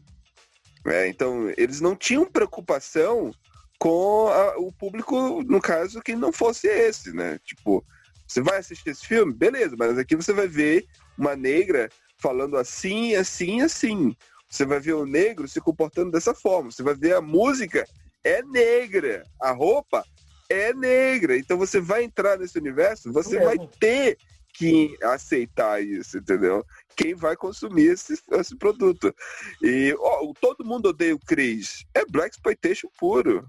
[0.87, 3.31] É, então, eles não tinham preocupação
[3.79, 7.39] com a, o público, no caso, que não fosse esse, né?
[7.45, 7.85] Tipo,
[8.27, 9.33] você vai assistir esse filme?
[9.33, 10.87] Beleza, mas aqui você vai ver
[11.19, 14.17] uma negra falando assim, assim, assim.
[14.49, 16.71] Você vai ver o negro se comportando dessa forma.
[16.71, 17.85] Você vai ver a música
[18.25, 20.05] é negra, a roupa
[20.49, 21.37] é negra.
[21.37, 23.45] Então você vai entrar nesse universo, você É.
[23.45, 24.19] vai ter
[24.53, 26.65] que aceitar isso, entendeu?
[26.97, 29.15] Quem vai consumir esse, esse produto.
[29.63, 31.85] E ó, o todo mundo odeia o Chris.
[31.95, 33.49] É Black Exploitation puro.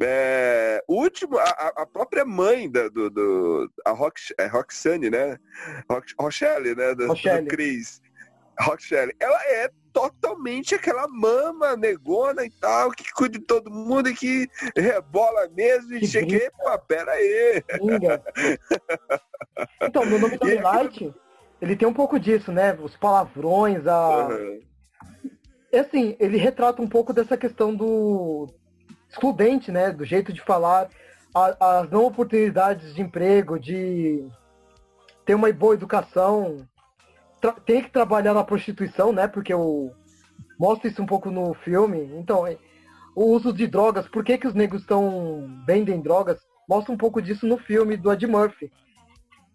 [0.00, 5.08] É, o último, a, a- a própria mãe da, do, do a Rox, é Roxane,
[5.08, 5.38] né?
[5.88, 6.94] Rox, Rochelle, né?
[6.96, 7.42] Do, Rochelle.
[7.42, 7.48] do
[8.56, 8.66] Chris.
[8.66, 14.14] Rochelle, ela é totalmente aquela mama negona e tal, que cuida de todo mundo e
[14.14, 17.62] que rebola mesmo e Que chega, epa, pera aí.
[19.82, 21.14] Então, meu nome da Light,
[21.60, 22.76] ele tem um pouco disso, né?
[22.80, 24.28] Os palavrões, a.
[24.28, 24.60] Uhum.
[25.70, 28.48] É assim, ele retrata um pouco dessa questão do
[29.10, 29.90] excludente, né?
[29.90, 30.88] Do jeito de falar,
[31.34, 34.28] a- as não oportunidades de emprego, de
[35.24, 36.66] ter uma boa educação,
[37.52, 39.26] tem que trabalhar na prostituição, né?
[39.28, 39.92] Porque o
[40.58, 42.10] mostra isso um pouco no filme.
[42.16, 42.56] Então, é,
[43.14, 46.38] o uso de drogas, por que, que os negros estão vendem drogas?
[46.68, 48.70] Mostra um pouco disso no filme do Ed Murphy.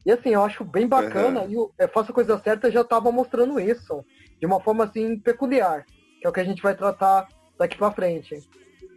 [0.05, 3.11] E assim, eu acho bem bacana, e o é, Faça a Coisa Certa já estava
[3.11, 4.03] mostrando isso,
[4.39, 5.85] de uma forma assim peculiar,
[6.19, 8.39] que é o que a gente vai tratar daqui pra frente.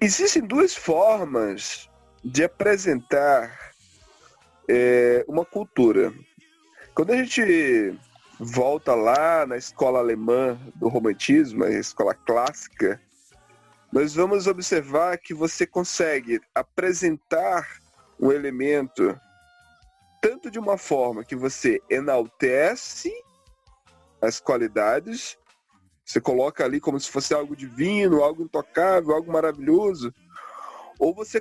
[0.01, 1.91] Existem duas formas
[2.25, 3.73] de apresentar
[4.69, 6.13] é, uma cultura.
[6.95, 7.99] Quando a gente
[8.45, 13.01] volta lá na escola alemã do romantismo, a escola clássica,
[13.93, 17.81] nós vamos observar que você consegue apresentar
[18.19, 19.19] um elemento
[20.21, 23.13] tanto de uma forma que você enaltece
[24.21, 25.39] as qualidades,
[26.05, 30.13] você coloca ali como se fosse algo divino, algo intocável, algo maravilhoso,
[30.99, 31.41] ou você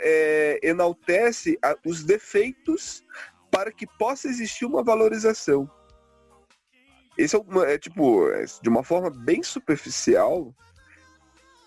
[0.00, 3.04] é, enaltece os defeitos
[3.50, 5.68] para que possa existir uma valorização.
[7.16, 10.54] Esse é, uma, é tipo, é, de uma forma bem superficial,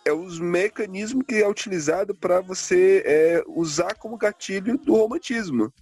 [0.05, 5.73] é os mecanismos que é utilizado para você é, usar como gatilho do romantismo.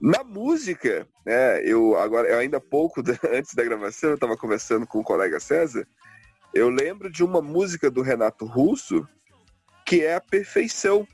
[0.00, 5.00] Na música, né, eu agora eu ainda pouco antes da gravação eu estava conversando com
[5.00, 5.86] o colega César,
[6.52, 9.06] eu lembro de uma música do Renato Russo
[9.84, 11.06] que é a perfeição,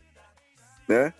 [0.88, 1.12] né?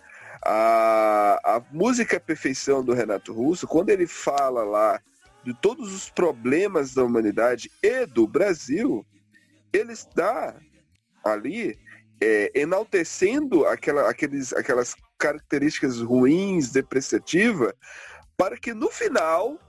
[0.43, 4.99] A, a música Perfeição do Renato Russo, quando ele fala lá
[5.43, 9.05] de todos os problemas da humanidade e do Brasil,
[9.73, 10.55] ele está
[11.23, 11.77] ali
[12.21, 17.73] é, enaltecendo aquela, aqueles, aquelas características ruins, depreciativas,
[18.37, 19.59] para que no final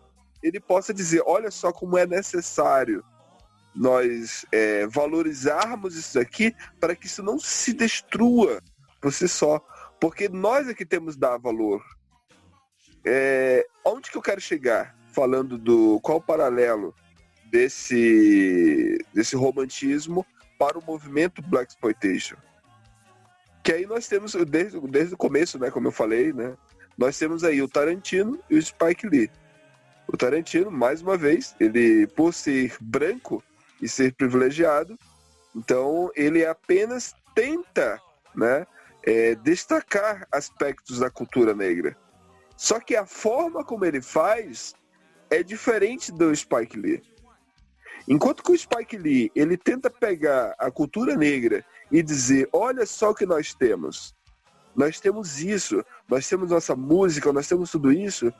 [0.43, 3.05] ele possa dizer, olha só como é necessário
[3.75, 8.61] nós é, valorizarmos isso aqui para que isso não se destrua
[9.01, 9.61] por si só.
[10.01, 11.83] Porque nós é que temos dar valor.
[13.05, 14.95] É, onde que eu quero chegar?
[15.12, 16.94] Falando do qual o paralelo
[17.51, 20.27] desse, desse romantismo
[20.59, 22.37] para o movimento Black Exploitation.
[23.62, 26.57] Que aí nós temos, desde, desde o começo, né, como eu falei, né,
[26.96, 29.31] nós temos aí o Tarantino e o Spike Lee.
[30.09, 33.42] O Tarantino, mais uma vez, ele, por ser branco
[33.81, 34.98] e ser privilegiado,
[35.55, 38.01] então ele apenas tenta,
[38.35, 38.66] né,
[39.05, 41.96] é, destacar aspectos da cultura negra.
[42.57, 44.75] Só que a forma como ele faz
[45.33, 47.03] é diferente do Spike Lee.
[48.07, 53.11] Enquanto que o Spike Lee ele tenta pegar a cultura negra e dizer, olha só
[53.11, 54.14] o que nós temos.
[54.77, 58.33] Nós temos isso, nós temos nossa música, nós temos tudo isso.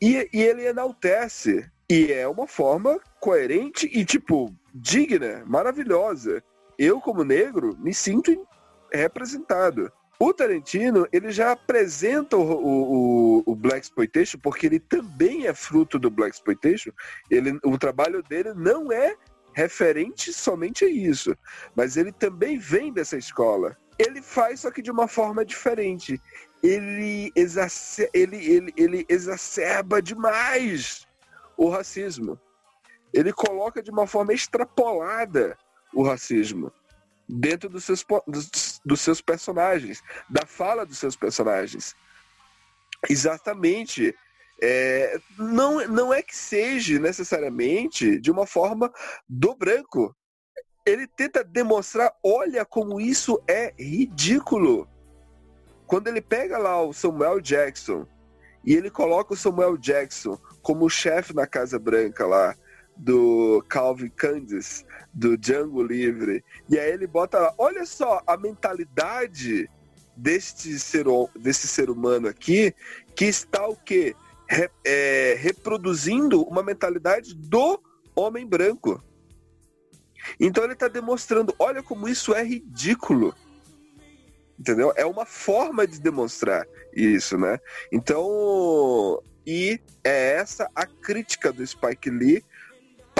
[0.00, 1.70] E, e ele enaltece.
[1.90, 6.42] E é uma forma coerente e, tipo, digna, maravilhosa.
[6.78, 8.46] Eu, como negro, me sinto
[8.92, 9.92] representado.
[10.22, 15.98] O Tarantino, ele já apresenta o, o, o Black Exploitation, porque ele também é fruto
[15.98, 16.90] do Black Exploitation.
[17.30, 19.16] Ele, o trabalho dele não é
[19.54, 21.34] referente somente a isso,
[21.74, 23.74] mas ele também vem dessa escola.
[23.98, 26.20] Ele faz só que de uma forma diferente.
[26.62, 31.08] Ele, exacer, ele, ele, ele exacerba demais
[31.56, 32.38] o racismo.
[33.14, 35.56] Ele coloca de uma forma extrapolada
[35.94, 36.70] o racismo
[37.30, 41.94] dentro dos seus, dos, dos seus personagens, da fala dos seus personagens.
[43.08, 44.14] Exatamente.
[44.62, 48.92] É, não, não é que seja necessariamente de uma forma
[49.28, 50.14] do branco.
[50.84, 54.88] Ele tenta demonstrar, olha como isso é ridículo.
[55.86, 58.06] Quando ele pega lá o Samuel Jackson
[58.64, 62.54] e ele coloca o Samuel Jackson como chefe na Casa Branca lá,
[63.00, 66.44] do Calvin Candice, do Django Livre.
[66.68, 69.68] E aí ele bota lá, olha só a mentalidade
[70.14, 72.74] deste ser, desse ser humano aqui,
[73.16, 74.14] que está o quê?
[74.46, 77.80] Re, é, reproduzindo uma mentalidade do
[78.14, 79.02] homem branco.
[80.38, 83.34] Então ele está demonstrando, olha como isso é ridículo.
[84.58, 84.92] Entendeu?
[84.94, 87.58] É uma forma de demonstrar isso, né?
[87.90, 92.44] Então, e é essa a crítica do Spike Lee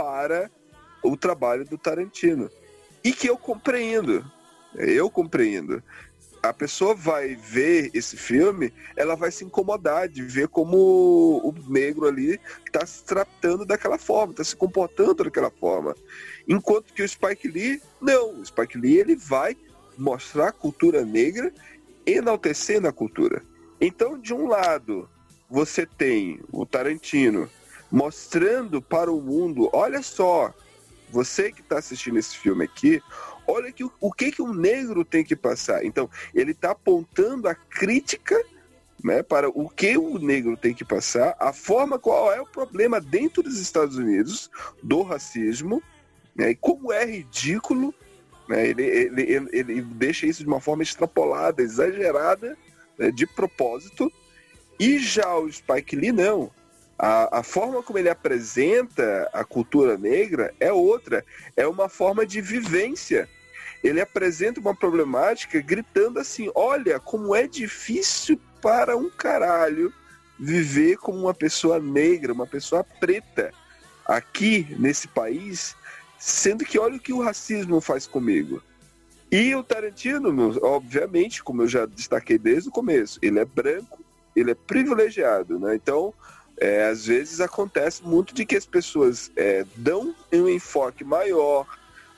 [0.00, 0.50] para
[1.02, 2.50] o trabalho do Tarantino.
[3.04, 4.24] E que eu compreendo.
[4.74, 5.82] Eu compreendo
[6.42, 10.76] a pessoa vai ver esse filme, ela vai se incomodar de ver como
[11.44, 15.94] o negro ali está se tratando daquela forma, está se comportando daquela forma.
[16.48, 18.40] Enquanto que o Spike Lee, não.
[18.40, 19.54] O Spike Lee ele vai
[19.98, 21.52] mostrar a cultura negra,
[22.06, 23.42] enaltecendo a cultura.
[23.78, 25.08] Então, de um lado,
[25.50, 27.50] você tem o Tarantino
[27.90, 30.54] mostrando para o mundo, olha só,
[31.10, 33.02] você que está assistindo esse filme aqui,
[33.46, 35.84] olha que, o que, que um negro tem que passar.
[35.84, 38.36] Então, ele está apontando a crítica
[39.02, 43.00] né, para o que o negro tem que passar, a forma qual é o problema
[43.00, 44.50] dentro dos Estados Unidos
[44.82, 45.82] do racismo,
[46.34, 47.94] né, e como é ridículo,
[48.48, 52.56] né, ele, ele, ele, ele, deixa isso de uma forma extrapolada, exagerada,
[52.98, 54.12] né, de propósito,
[54.78, 56.50] e já o Spike Lee não.
[57.02, 61.24] A, a, forma como ele apresenta a cultura negra é outra,
[61.56, 63.26] é uma forma de vivência
[63.82, 69.92] ele apresenta uma problemática gritando assim: olha, como é difícil para um caralho
[70.38, 73.52] viver como uma pessoa negra, uma pessoa preta
[74.06, 75.76] aqui nesse país,
[76.18, 78.62] sendo que olha o que o racismo faz comigo.
[79.30, 84.50] E o Tarantino, obviamente, como eu já destaquei desde o começo, ele é branco, ele
[84.50, 85.74] é privilegiado, né?
[85.76, 86.12] Então,
[86.60, 91.66] é, às vezes acontece muito de que as pessoas é, dão um enfoque maior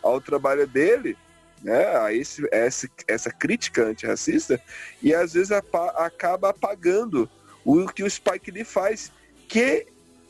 [0.03, 1.17] ao trabalho dele
[1.63, 4.61] né, a esse, essa, essa crítica antirracista
[5.01, 7.31] e às vezes acaba apagando
[7.65, 9.13] o que o Spike Lee faz,
[9.47, 9.87] que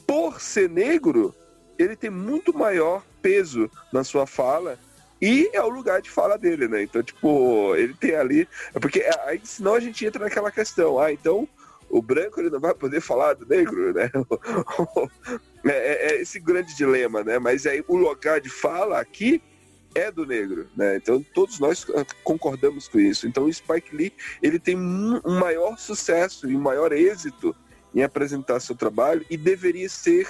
[0.07, 1.35] por ser negro,
[1.79, 4.79] ele tem muito maior peso na sua fala
[5.23, 6.83] e é o lugar de fala dele, né?
[6.83, 8.49] Então, tipo, ele tem ali.
[8.73, 11.49] Porque aí senão a gente entra naquela questão, ah, então
[11.93, 14.11] o branco ele não vai poder falar do negro, né?
[15.67, 17.39] é, é, é esse grande dilema, né?
[17.39, 19.43] Mas aí o lugar de fala aqui
[19.95, 20.97] é do negro, né?
[20.97, 21.87] Então todos nós
[22.25, 23.29] concordamos com isso.
[23.29, 27.55] Então o Spike Lee ele tem um maior sucesso e um maior êxito
[27.95, 30.27] em apresentar seu trabalho e deveria ser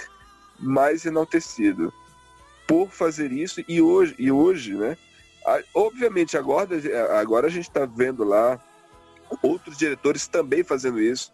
[0.59, 1.93] mais enaltecido
[2.67, 4.97] por fazer isso e hoje e hoje, né?
[5.73, 6.69] Obviamente agora
[7.17, 8.61] agora a gente está vendo lá
[9.41, 11.33] outros diretores também fazendo isso,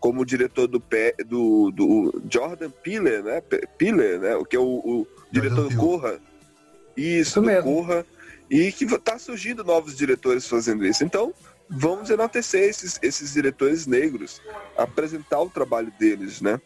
[0.00, 0.82] como o diretor do
[1.26, 3.40] do, do Jordan Peele, né?
[3.76, 4.36] Peele, né?
[4.36, 6.20] O que é o, o diretor do Corra
[6.98, 7.62] isso, isso mesmo.
[7.62, 8.04] Corra.
[8.50, 11.04] E que está surgindo novos diretores fazendo isso.
[11.04, 11.32] Então,
[11.68, 14.40] vamos enaltecer esses, esses diretores negros,
[14.76, 16.60] apresentar o trabalho deles, né?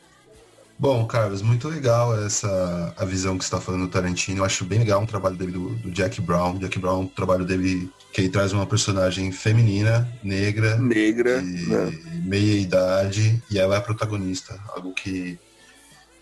[0.79, 4.41] Bom, Carlos, muito legal essa a visão que você está falando do Tarantino.
[4.41, 6.59] Eu acho bem legal o trabalho dele do, do, Jack Brown.
[6.59, 11.99] Jack Brown, o trabalho dele que ele traz uma personagem feminina, negra, negra, de né?
[12.25, 15.39] meia idade, e ela é a protagonista, algo que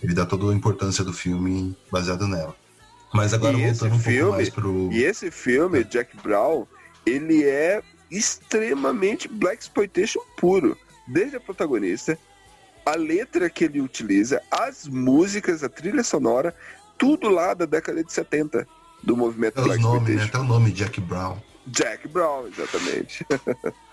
[0.00, 2.54] ele dá toda a importância do filme baseado nela.
[3.12, 4.92] Mas agora e voltando um filme, pouco mais pro.
[4.92, 6.64] E esse filme, Jack Brown,
[7.04, 10.76] ele é extremamente Black Exploitation puro.
[11.08, 12.16] Desde a protagonista,
[12.86, 16.54] a letra que ele utiliza, as músicas, a trilha sonora,
[16.96, 18.64] tudo lá da década de 70
[19.02, 20.24] do movimento é Black nome, Exploitation.
[20.24, 20.28] Né?
[20.28, 21.49] Até o nome Jack Brown.
[21.70, 23.24] Jack Brown, exatamente.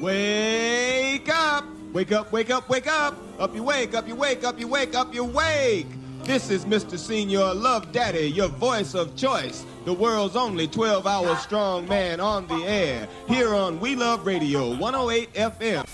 [0.00, 1.64] Wake up!
[1.92, 3.16] Wake up, wake up, wake up!
[3.38, 5.86] Up you wake, up you wake, up you wake, up you wake!
[6.24, 6.98] This is Mr.
[6.98, 9.64] Senior Love Daddy, your voice of choice.
[9.84, 13.06] The world's only 12 hour strong man on the air.
[13.28, 15.84] Here on We Love Radio 108 FM.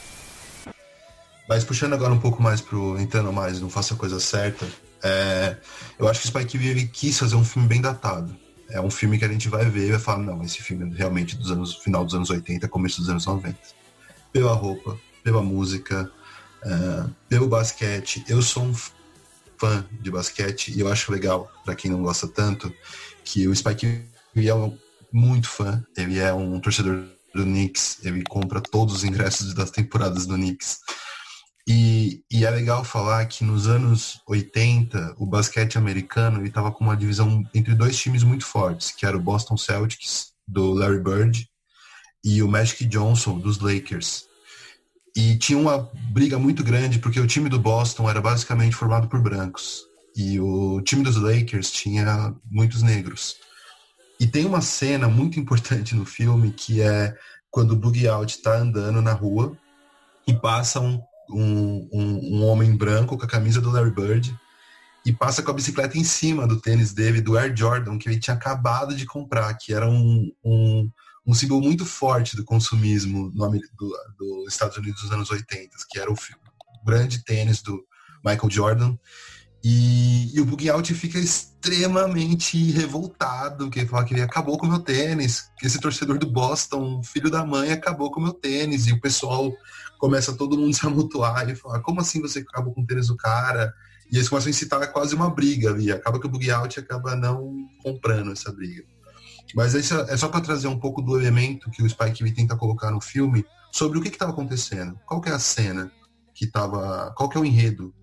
[1.49, 4.67] Mas puxando agora um pouco mais pro Entrando Mais, não faça a coisa certa.
[5.03, 5.57] É,
[5.99, 8.37] eu acho que o Spike Lee quis fazer um filme bem datado.
[8.69, 10.97] É um filme que a gente vai ver e vai falar, não, esse filme é
[10.97, 13.59] realmente dos anos, final dos anos 80, começo dos anos 90.
[14.33, 16.11] Pela roupa, pela música,
[16.65, 18.25] uh, pelo basquete.
[18.29, 18.75] Eu sou um
[19.59, 22.73] fã de basquete e eu acho legal, para quem não gosta tanto,
[23.25, 24.77] que o Spike Lee é um,
[25.13, 25.85] muito fã.
[25.97, 30.81] Ele é um torcedor do Knicks, ele compra todos os ingressos das temporadas do Knicks.
[31.69, 36.97] E, e, é legal falar que nos anos 80, o basquete americano estava com uma
[36.97, 41.49] divisão entre dois times muito fortes, que era o Boston Celtics, do Larry Bird,
[42.25, 44.25] e o Magic Johnson, dos Lakers.
[45.17, 49.21] E tinha uma briga muito grande porque o time do Boston era basicamente formado por
[49.21, 49.83] brancos
[50.17, 53.37] e o time dos Lakers tinha muitos negros.
[54.19, 57.17] E tem uma cena muito importante no filme que é
[57.51, 59.57] quando o Boogie Out está andando na rua
[60.27, 61.01] e passa um,
[61.33, 64.39] um, um, um, homem branco com a camisa do Larry Bird
[65.05, 68.21] e passa com a bicicleta em cima do tênis dele, do Air Jordan, que ele
[68.21, 70.91] tinha acabado de comprar, que era um, um,
[71.27, 75.99] um símbolo muito forte do consumismo no, do, dos Estados Unidos dos anos 80, que
[75.99, 77.83] era o, o grande tênis do
[78.25, 78.99] Michael Jordan.
[79.63, 84.67] E, e o Bug Out fica extremamente revoltado, que ele fala que ele acabou com
[84.67, 88.33] o meu tênis, que esse torcedor do Boston, filho da mãe, acabou com o meu
[88.33, 89.53] tênis, e o pessoal
[90.01, 93.17] começa todo mundo se amutuar e falar, como assim você acabou com o tênis do
[93.17, 93.73] cara?
[94.11, 95.93] E eles começam a incitar quase uma briga ali.
[95.93, 98.83] Acaba que o Bug Out acaba não comprando essa briga.
[99.55, 102.57] Mas isso é só para trazer um pouco do elemento que o Spike Lee tenta
[102.57, 104.99] colocar no filme sobre o que estava acontecendo.
[105.07, 105.93] Qual que é a cena
[106.35, 107.13] que estava.
[107.17, 107.95] Qual que é o enredo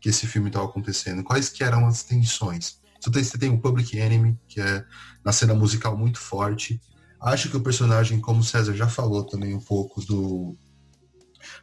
[0.00, 1.22] que esse filme estava acontecendo?
[1.22, 2.80] Quais que eram as tensões?
[3.00, 4.84] Você tem o Public Enemy, que é
[5.24, 6.80] na cena musical muito forte.
[7.20, 10.56] Acho que o personagem, como o César já falou também um pouco do,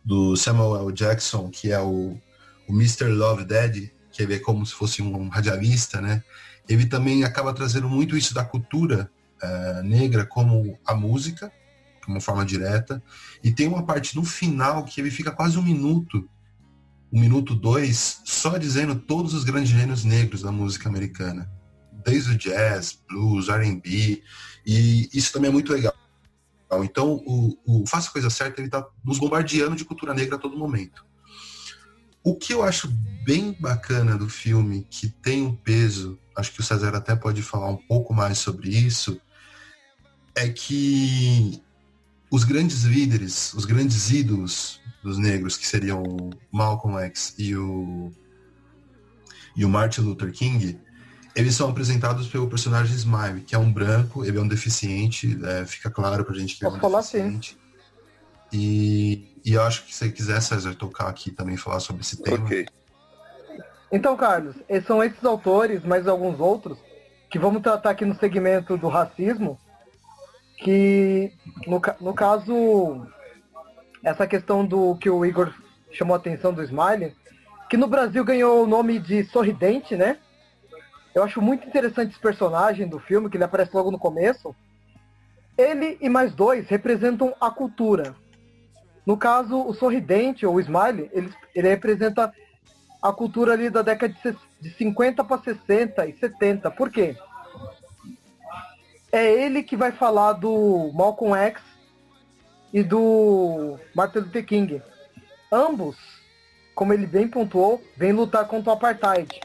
[0.10, 0.92] do Samuel L.
[0.92, 2.20] Jackson, que é o,
[2.68, 3.10] o Mr.
[3.10, 6.24] Love Daddy, que ele é como se fosse um radialista, né?
[6.68, 9.08] Ele também acaba trazendo muito isso da cultura
[9.44, 11.52] uh, negra como a música,
[12.04, 13.04] de uma forma direta.
[13.44, 16.28] E tem uma parte no final que ele fica quase um minuto,
[17.14, 21.48] um minuto dois, só dizendo todos os grandes gêneros negros da música americana.
[22.04, 24.24] Desde o jazz, blues, R&B,
[24.66, 25.94] e isso também é muito legal.
[26.84, 30.40] Então, o, o Faça a Coisa Certa, ele está nos bombardeando de cultura negra a
[30.40, 31.04] todo momento.
[32.24, 32.88] O que eu acho
[33.24, 37.70] bem bacana do filme, que tem um peso, acho que o César até pode falar
[37.70, 39.20] um pouco mais sobre isso,
[40.36, 41.62] é que
[42.32, 48.12] os grandes líderes, os grandes ídolos dos negros, que seriam o Malcolm X e o,
[49.56, 50.80] e o Martin Luther King,
[51.40, 55.66] eles são apresentados pelo personagem Smile, que é um branco, ele é um deficiente, é,
[55.66, 57.52] fica claro pra gente que ele é um deficiente.
[57.52, 57.58] Sim.
[58.52, 62.22] E, e eu acho que se você quiser, César, tocar aqui também falar sobre esse
[62.22, 62.44] tema.
[62.46, 62.66] Ok.
[63.92, 66.78] Então, Carlos, são esses autores, mais alguns outros,
[67.30, 69.60] que vamos tratar aqui no segmento do racismo,
[70.58, 71.32] que
[71.66, 73.08] no, no caso
[74.04, 75.54] essa questão do que o Igor
[75.92, 77.16] chamou a atenção do Smiley,
[77.70, 80.18] que no Brasil ganhou o nome de Sorridente, né?
[81.14, 84.56] Eu acho muito interessante esse personagem do filme, que ele aparece logo no começo.
[85.58, 88.16] Ele e mais dois representam a cultura.
[89.06, 92.32] No caso, o Sorridente, ou o Smiley, ele, ele representa
[93.02, 94.14] a cultura ali da década
[94.62, 96.70] de 50 para 60 e 70.
[96.72, 97.16] Por quê?
[99.12, 101.62] é ele que vai falar do Malcolm X
[102.72, 104.82] e do Martin Luther King.
[105.52, 105.98] Ambos,
[106.76, 109.40] como ele bem pontuou, vêm lutar contra o apartheid.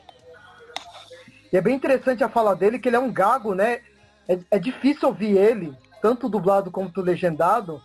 [1.55, 3.80] E é bem interessante a fala dele, que ele é um gago, né?
[4.28, 7.80] É, é difícil ouvir ele, tanto dublado quanto legendado,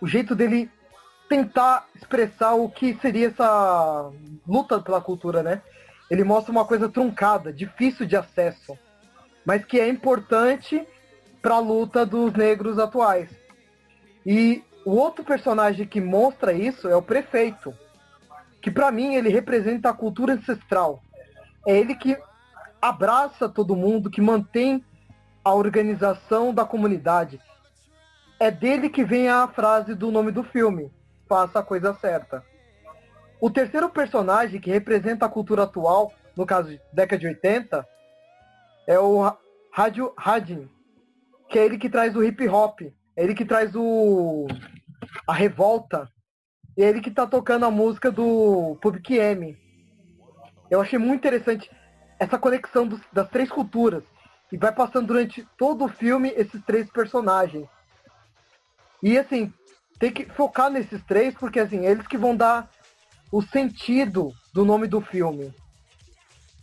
[0.00, 0.70] o jeito dele
[1.28, 4.10] tentar expressar o que seria essa
[4.46, 5.60] luta pela cultura, né?
[6.08, 8.78] Ele mostra uma coisa truncada, difícil de acesso
[9.46, 10.84] mas que é importante
[11.40, 13.30] para a luta dos negros atuais.
[14.26, 17.72] E o outro personagem que mostra isso é o prefeito,
[18.60, 21.00] que para mim ele representa a cultura ancestral.
[21.64, 22.18] É ele que
[22.88, 24.84] abraça todo mundo, que mantém
[25.44, 27.40] a organização da comunidade.
[28.38, 30.92] É dele que vem a frase do nome do filme,
[31.28, 32.44] faça a coisa certa.
[33.40, 37.86] O terceiro personagem que representa a cultura atual, no caso década de 80,
[38.86, 39.32] é o
[39.72, 40.68] Rádio Radin,
[41.48, 44.46] que é ele que traz o hip hop, é ele que traz o
[45.26, 46.10] a revolta,
[46.76, 49.56] e é ele que tá tocando a música do Public M.
[50.70, 51.70] Eu achei muito interessante
[52.18, 54.04] essa conexão dos, das três culturas
[54.50, 57.66] e vai passando durante todo o filme esses três personagens.
[59.02, 59.52] E assim,
[59.98, 62.70] tem que focar nesses três porque assim, eles que vão dar
[63.30, 65.54] o sentido do nome do filme.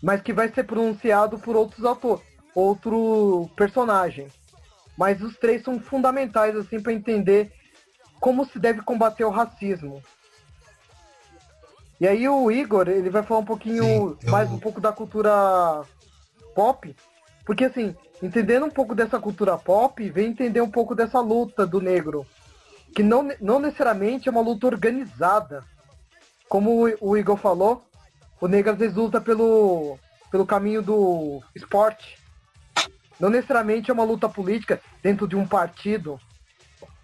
[0.01, 4.27] Mas que vai ser pronunciado por outros atores outro personagem.
[4.97, 7.51] Mas os três são fundamentais assim para entender
[8.19, 10.01] como se deve combater o racismo.
[12.03, 14.29] E aí o Igor, ele vai falar um pouquinho Sim, eu...
[14.29, 15.85] mais um pouco da cultura
[16.53, 16.93] pop,
[17.45, 21.79] porque assim, entendendo um pouco dessa cultura pop, vem entender um pouco dessa luta do
[21.79, 22.27] negro,
[22.93, 25.63] que não, não necessariamente é uma luta organizada.
[26.49, 27.85] Como o Igor falou,
[28.41, 29.97] o negro às vezes luta pelo,
[30.29, 32.17] pelo caminho do esporte,
[33.17, 36.19] não necessariamente é uma luta política dentro de um partido.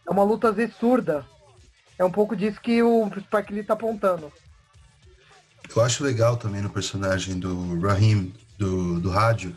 [0.06, 1.26] É uma luta às vezes surda.
[1.98, 4.30] É um pouco disso que o Spike Lee tá apontando.
[5.76, 9.56] Eu acho legal também no personagem do Rahim, do, do rádio,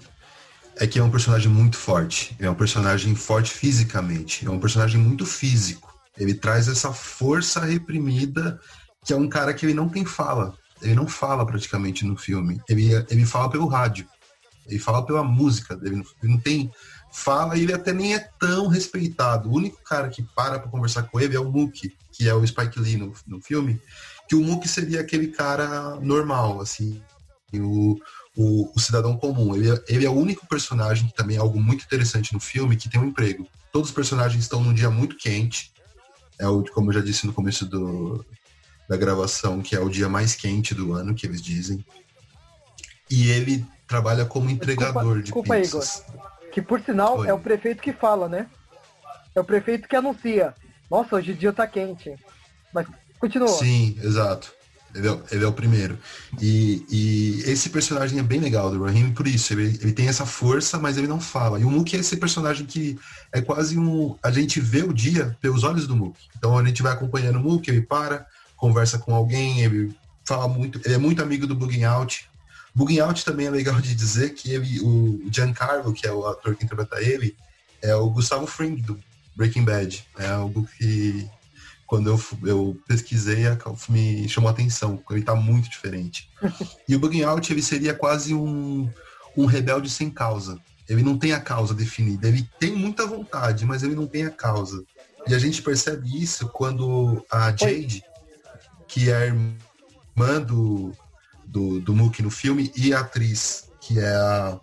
[0.76, 2.36] é que é um personagem muito forte.
[2.38, 4.46] É um personagem forte fisicamente.
[4.46, 5.92] É um personagem muito físico.
[6.16, 8.60] Ele traz essa força reprimida
[9.04, 10.54] que é um cara que ele não tem fala.
[10.80, 12.60] Ele não fala praticamente no filme.
[12.68, 14.06] Ele, ele fala pelo rádio.
[14.66, 15.78] Ele fala pela música.
[15.82, 16.70] Ele não, ele não tem
[17.12, 19.50] fala e ele até nem é tão respeitado.
[19.50, 22.46] O único cara que para pra conversar com ele é o Mookie, que é o
[22.46, 23.80] Spike Lee no, no filme.
[24.32, 27.02] Que o Mookie seria aquele cara normal, assim.
[27.52, 28.00] O,
[28.34, 29.54] o, o, cidadão comum.
[29.54, 32.74] Ele é, ele é o único personagem, que também é algo muito interessante no filme,
[32.74, 33.46] que tem um emprego.
[33.70, 35.70] Todos os personagens estão num dia muito quente.
[36.38, 38.24] É o, como eu já disse no começo do,
[38.88, 41.84] da gravação, que é o dia mais quente do ano, que eles dizem.
[43.10, 46.04] E ele trabalha como entregador desculpa, de pizzas.
[46.08, 46.30] Igor.
[46.54, 47.28] Que por sinal Oi.
[47.28, 48.48] é o prefeito que fala, né?
[49.34, 50.54] É o prefeito que anuncia.
[50.90, 52.14] Nossa, hoje o dia tá quente.
[52.72, 52.86] Mas
[53.22, 53.48] continua.
[53.48, 54.52] Sim, exato.
[54.94, 55.98] Ele é, ele é, o primeiro.
[56.40, 59.54] E, e, esse personagem é bem legal do Raheem por isso.
[59.54, 61.58] Ele, ele tem essa força, mas ele não fala.
[61.58, 62.98] E o Mook é esse personagem que
[63.32, 64.16] é quase um.
[64.22, 66.18] A gente vê o dia pelos olhos do Mook.
[66.36, 69.96] Então a gente vai acompanhando o Mook, ele para, conversa com alguém, ele
[70.26, 70.78] fala muito.
[70.84, 72.28] Ele é muito amigo do Bugging Out.
[72.74, 76.54] Bugging Out também é legal de dizer que ele, o Giancarlo, que é o ator
[76.54, 77.34] que interpreta ele,
[77.80, 78.98] é o Gustavo Fring do
[79.34, 80.06] Breaking Bad.
[80.18, 81.26] É algo que
[81.92, 82.18] quando eu,
[82.48, 83.44] eu pesquisei,
[83.90, 86.30] me chamou a atenção, porque ele tá muito diferente.
[86.88, 88.90] e o Bugging Out, ele seria quase um,
[89.36, 90.58] um rebelde sem causa.
[90.88, 92.26] Ele não tem a causa definida.
[92.26, 94.82] Ele tem muita vontade, mas ele não tem a causa.
[95.28, 98.02] E a gente percebe isso quando a Jade,
[98.88, 100.96] que é a irmã do,
[101.44, 104.58] do, do Mookie no filme, e a atriz, que é a,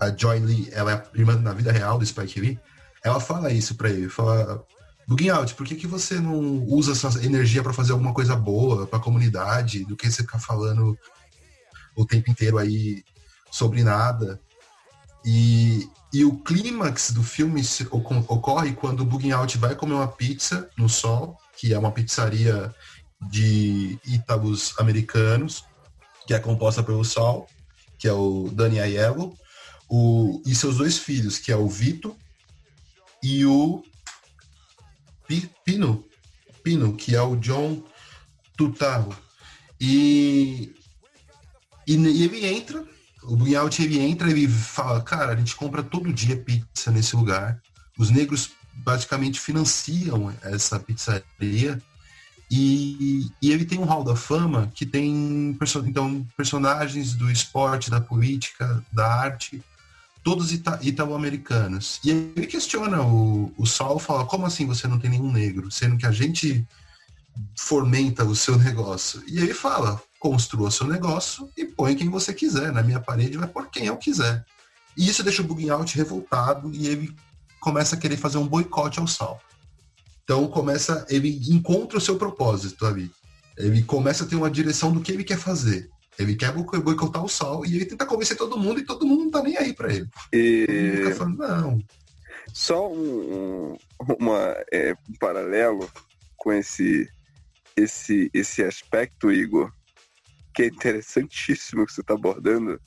[0.00, 2.58] a Joy Lee, ela é a irmã na vida real do Spike Lee,
[3.04, 4.08] ela fala isso pra ele.
[4.08, 4.64] Fala,
[5.06, 8.86] Buguin Out, por que, que você não usa sua energia para fazer alguma coisa boa
[8.86, 10.98] para a comunidade, do que você ficar falando
[11.96, 13.04] o tempo inteiro aí
[13.50, 14.40] sobre nada?
[15.24, 17.62] E, e o clímax do filme
[18.28, 22.74] ocorre quando o Bugging Out vai comer uma pizza no sol, que é uma pizzaria
[23.20, 25.64] de ítalos americanos,
[26.26, 27.46] que é composta pelo Sol,
[27.98, 29.36] que é o Dani Aiello,
[29.88, 32.16] o, e seus dois filhos, que é o Vito
[33.22, 33.82] e o
[35.64, 36.04] Pino,
[36.62, 37.82] Pino, que é o John
[38.56, 39.16] Turturro.
[39.80, 40.74] E,
[41.86, 42.84] e, e ele entra,
[43.22, 47.60] o Bunhout ele entra e fala, cara, a gente compra todo dia pizza nesse lugar.
[47.98, 51.80] Os negros basicamente financiam essa pizzaria.
[52.48, 55.56] E, e ele tem um hall da fama que tem
[55.86, 59.60] então, personagens do esporte, da política, da arte,
[60.26, 62.00] todos ita italo-americanos.
[62.02, 65.70] E ele questiona o, o Sol, fala, como assim você não tem nenhum negro?
[65.70, 66.66] Sendo que a gente
[67.56, 69.22] fomenta o seu negócio.
[69.28, 72.72] E ele fala, construa seu negócio e põe quem você quiser.
[72.72, 74.44] Na minha parede vai pôr quem eu quiser.
[74.96, 77.14] E isso deixa o Bugging Out revoltado e ele
[77.60, 79.40] começa a querer fazer um boicote ao Sol.
[80.24, 83.12] Então começa, ele encontra o seu propósito ali.
[83.56, 85.88] Ele começa a ter uma direção do que ele quer fazer.
[86.18, 89.30] Ele quer boicotar o sol e ele tenta convencer todo mundo e todo mundo não
[89.30, 90.08] tá nem aí para ele.
[90.32, 91.12] E...
[91.16, 91.84] Falando, não.
[92.52, 93.76] Só um,
[94.18, 95.90] uma, é, um paralelo
[96.36, 97.06] com esse,
[97.76, 99.70] esse, esse aspecto, Igor,
[100.54, 102.80] que é interessantíssimo que você está abordando,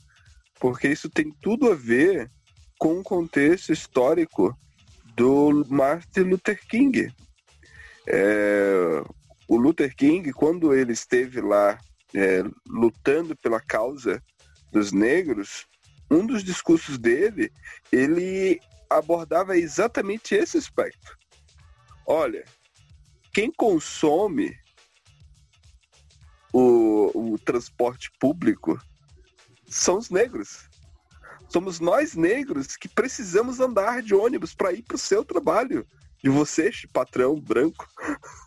[0.59, 2.31] porque isso tem tudo a ver
[2.79, 4.57] com o contexto histórico
[5.15, 7.13] do Martin Luther King.
[8.07, 9.03] É,
[9.47, 11.77] o Luther King, quando ele esteve lá
[12.13, 14.21] é, lutando pela causa
[14.71, 15.65] dos negros,
[16.09, 17.51] um dos discursos dele,
[17.91, 21.17] ele abordava exatamente esse aspecto.
[22.05, 22.43] Olha,
[23.31, 24.57] quem consome
[26.51, 28.79] o, o transporte público
[29.67, 30.67] são os negros.
[31.47, 35.85] Somos nós negros que precisamos andar de ônibus para ir para o seu trabalho.
[36.21, 37.87] De vocês, patrão branco.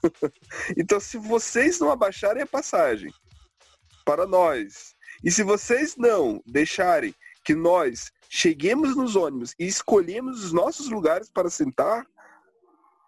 [0.77, 3.13] então, se vocês não abaixarem a passagem
[4.03, 4.94] para nós.
[5.22, 11.30] E se vocês não deixarem que nós cheguemos nos ônibus e escolhemos os nossos lugares
[11.30, 12.07] para sentar,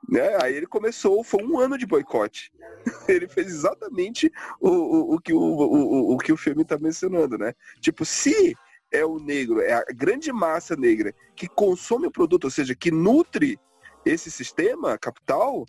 [0.08, 0.36] né?
[0.42, 2.52] Aí ele começou, foi um ano de boicote.
[3.08, 4.30] ele fez exatamente
[4.60, 7.54] o, o, o que o, o, o que o filme está mencionando, né?
[7.80, 8.54] Tipo, se
[8.92, 12.90] é o negro, é a grande massa negra que consome o produto, ou seja, que
[12.90, 13.58] nutre
[14.04, 15.66] esse sistema capital,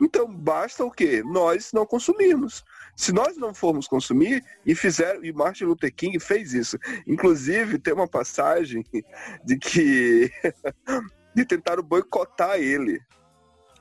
[0.00, 1.22] então basta o quê?
[1.24, 2.64] Nós não consumirmos.
[2.96, 6.78] Se nós não formos consumir, e fizeram, e Martin Luther King fez isso.
[7.06, 8.84] Inclusive, tem uma passagem
[9.44, 10.30] de que
[11.34, 13.00] de tentaram boicotar ele.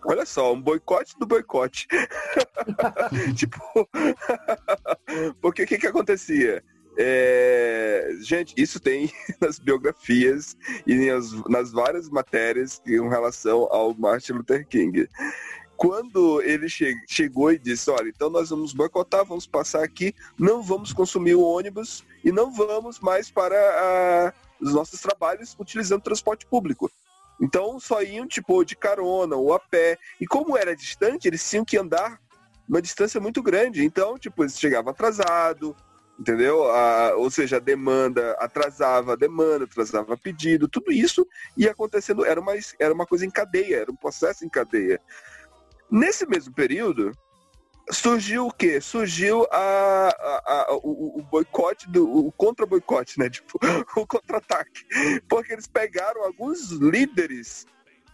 [0.06, 1.88] Olha só, um boicote do boicote.
[3.36, 3.60] tipo,
[5.42, 6.64] porque o que, que acontecia?
[6.98, 8.10] É...
[8.22, 9.12] Gente, isso tem
[9.42, 10.56] nas biografias
[10.88, 15.08] e nas, nas várias matérias em relação ao Martin Luther King
[15.80, 20.62] quando ele che chegou e disse, olha, então nós vamos boicotar, vamos passar aqui, não
[20.62, 26.46] vamos consumir o ônibus e não vamos mais para a, os nossos trabalhos utilizando transporte
[26.46, 26.92] público.
[27.42, 29.98] Então só iam tipo de carona ou a pé.
[30.20, 32.20] E como era distante, eles tinham que andar
[32.68, 33.86] uma distância muito grande.
[33.86, 35.74] Então, tipo, eles chegavam atrasado,
[36.20, 36.70] entendeu?
[36.70, 41.26] A, ou seja, a demanda atrasava a demanda, atrasava pedido, tudo isso
[41.56, 45.00] ia acontecendo, era uma, era uma coisa em cadeia, era um processo em cadeia.
[45.92, 47.12] Nesse mesmo período,
[47.92, 48.80] surgiu o quê?
[48.80, 53.30] Surgiu a, a, a o, o, boicote, do, o contra-boicote, né?
[53.30, 53.60] Tipo,
[53.96, 54.86] o contra-ataque.
[55.28, 57.66] Porque eles pegaram alguns líderes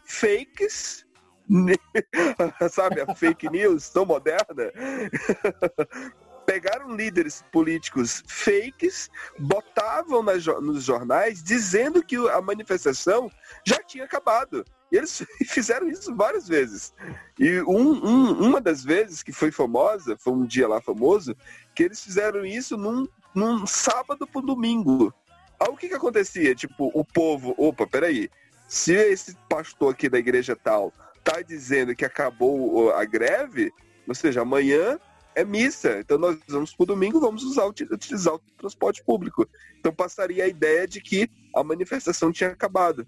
[0.03, 1.05] fakes
[2.71, 4.71] sabe, a fake news tão moderna,
[6.45, 13.31] pegaram líderes políticos fakes, botavam nas, nos jornais dizendo que a manifestação
[13.65, 14.63] já tinha acabado.
[14.91, 16.93] E eles fizeram isso várias vezes.
[17.39, 21.35] E um, um, uma das vezes que foi famosa, foi um dia lá famoso,
[21.73, 25.13] que eles fizeram isso num, num sábado pro domingo.
[25.59, 26.53] Aí o que que acontecia?
[26.53, 28.29] Tipo, o povo, opa, peraí,
[28.67, 30.91] se esse pastor aqui da igreja tal
[31.23, 33.73] tá dizendo que acabou a greve,
[34.07, 34.99] ou seja, amanhã
[35.35, 35.99] é missa.
[35.99, 39.47] Então nós vamos para o domingo, vamos usar, utilizar o transporte público.
[39.77, 43.05] Então passaria a ideia de que a manifestação tinha acabado.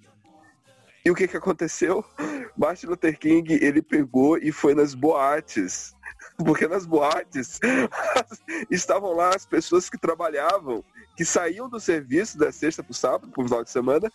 [1.04, 2.04] E o que, que aconteceu?
[2.58, 5.96] Martin Luther King, ele pegou e foi nas boates.
[6.46, 7.60] Porque nas boates
[8.70, 10.84] estavam lá as pessoas que trabalhavam,
[11.16, 14.12] que saíam do serviço da sexta para o sábado, para o final de semana,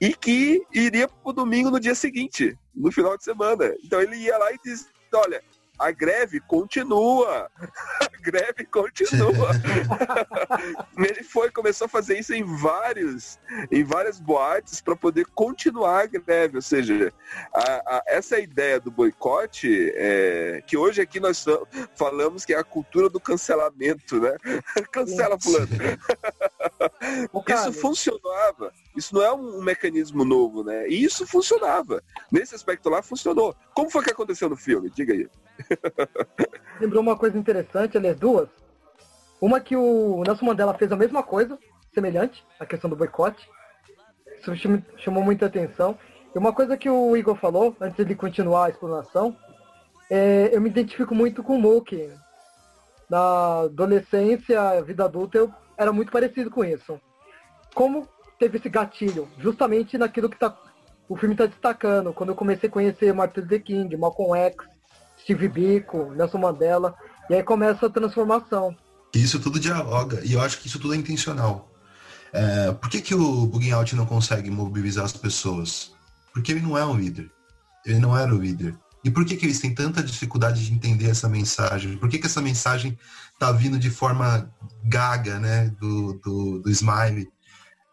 [0.00, 3.74] e que iria para o domingo no dia seguinte, no final de semana.
[3.84, 5.42] Então ele ia lá e disse, olha,
[5.78, 7.50] a greve continua.
[8.00, 9.50] A greve continua.
[10.96, 13.38] ele foi, começou a fazer isso em vários,
[13.70, 16.56] em várias boates para poder continuar a greve.
[16.56, 17.12] Ou seja,
[17.52, 17.62] a,
[17.96, 21.44] a, essa ideia do boicote, é, que hoje aqui nós
[21.94, 24.36] falamos que é a cultura do cancelamento, né?
[24.92, 25.68] Cancela fulano.
[27.48, 28.72] isso funcionava.
[28.96, 30.88] Isso não é um, um mecanismo novo, né?
[30.88, 32.02] E isso funcionava.
[32.30, 33.54] Nesse aspecto lá funcionou.
[33.74, 34.90] Como foi que aconteceu no filme?
[34.90, 35.28] Diga aí.
[36.80, 38.48] Lembrou uma coisa interessante, aliás, duas.
[39.40, 41.58] Uma que o Nelson Mandela fez a mesma coisa,
[41.92, 43.48] semelhante, a questão do boicote.
[44.38, 44.52] Isso
[44.96, 45.98] chamou muita atenção.
[46.34, 49.36] E uma coisa que o Igor falou, antes de continuar a explanação,
[50.08, 52.10] é, eu me identifico muito com o Mookie.
[53.08, 55.52] Na adolescência, vida adulta, eu
[55.82, 57.00] era muito parecido com isso.
[57.74, 58.08] Como
[58.38, 59.28] teve esse gatilho?
[59.38, 60.56] Justamente naquilo que tá,
[61.08, 62.12] o filme está destacando.
[62.12, 64.66] Quando eu comecei a conhecer Martin Luther King, Malcolm X,
[65.20, 66.94] Steve Biko, Nelson Mandela,
[67.28, 68.76] e aí começa a transformação.
[69.14, 71.70] Isso tudo dialoga, e eu acho que isso tudo é intencional.
[72.32, 75.92] É, por que, que o Bugging Out não consegue mobilizar as pessoas?
[76.32, 77.30] Porque ele não é um líder.
[77.84, 78.74] Ele não era o líder.
[79.04, 81.96] E por que, que eles têm tanta dificuldade de entender essa mensagem?
[81.96, 82.96] Por que, que essa mensagem
[83.34, 84.52] está vindo de forma
[84.84, 87.30] gaga, né, do, do, do Smile?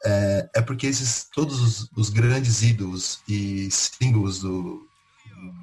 [0.06, 4.88] É, é porque esses todos os, os grandes ídolos e símbolos do,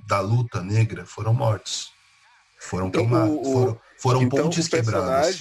[0.06, 1.90] da luta negra foram mortos.
[2.58, 3.36] Foram então, queimados.
[3.36, 5.40] O, foram, foram então, pontes o quebradas.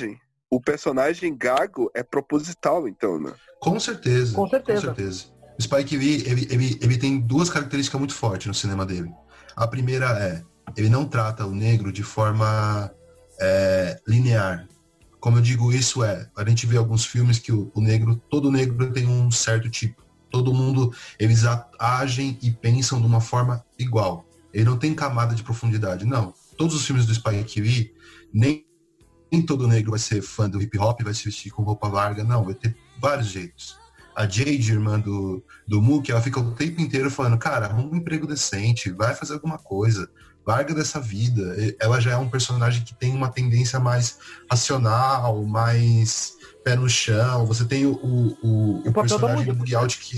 [0.49, 3.33] O personagem gago é proposital, então, né?
[3.59, 4.35] Com certeza.
[4.35, 4.81] Com certeza.
[4.81, 5.25] Com certeza.
[5.57, 9.11] O Spike Lee, ele, ele, ele tem duas características muito fortes no cinema dele.
[9.55, 10.43] A primeira é,
[10.75, 12.91] ele não trata o negro de forma
[13.39, 14.67] é, linear.
[15.19, 18.51] Como eu digo isso é, a gente vê alguns filmes que o, o negro, todo
[18.51, 21.43] negro tem um certo tipo todo mundo, eles
[21.79, 24.25] agem e pensam de uma forma igual.
[24.53, 26.33] Ele não tem camada de profundidade, não.
[26.57, 27.93] Todos os filmes do Spike Lee,
[28.33, 28.65] nem,
[29.31, 32.21] nem todo negro vai ser fã do hip hop, vai se vestir com roupa larga,
[32.21, 33.77] não, vai ter vários jeitos.
[34.15, 37.97] A Jade, irmã do, do Mook, ela fica o tempo inteiro falando, cara, arruma um
[37.97, 40.09] emprego decente, vai fazer alguma coisa,
[40.45, 41.55] larga dessa vida.
[41.79, 44.17] Ela já é um personagem que tem uma tendência mais
[44.49, 47.45] racional, mais pé no chão.
[47.45, 50.15] Você tem o, o, o, o personagem do Bug Out que.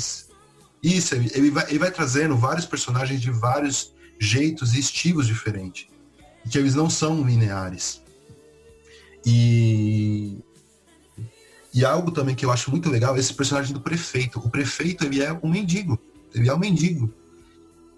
[0.84, 5.88] Isso, ele, vai, ele vai trazendo vários personagens de vários jeitos e estilos diferentes.
[6.50, 8.02] Que eles não são lineares.
[9.26, 10.42] E.
[11.74, 14.40] E algo também que eu acho muito legal é esse personagem do prefeito.
[14.40, 16.00] O prefeito, ele é um mendigo.
[16.34, 17.14] Ele é um mendigo.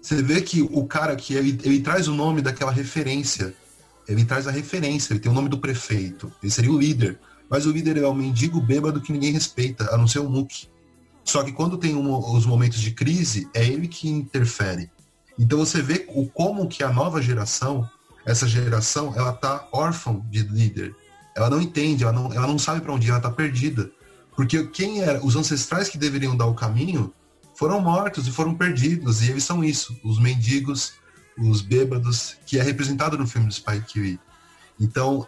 [0.00, 3.54] Você vê que o cara que ele, ele traz o nome daquela referência.
[4.08, 6.32] Ele traz a referência, ele tem o nome do prefeito.
[6.42, 7.18] Ele seria o líder.
[7.48, 10.68] Mas o líder é um mendigo bêbado que ninguém respeita, a não ser o Nuke.
[11.24, 14.90] Só que quando tem um, os momentos de crise, é ele que interfere.
[15.38, 17.88] Então você vê o como que a nova geração,
[18.26, 20.94] essa geração, ela tá órfã de líder.
[21.36, 23.90] Ela não entende, ela não, ela não sabe para onde ir, ela tá perdida.
[24.36, 27.12] Porque quem era os ancestrais que deveriam dar o caminho
[27.54, 29.22] foram mortos e foram perdidos.
[29.22, 30.94] E eles são isso, os mendigos
[31.40, 34.20] os bêbados, que é representado no filme do Spike Lee.
[34.78, 35.26] Então,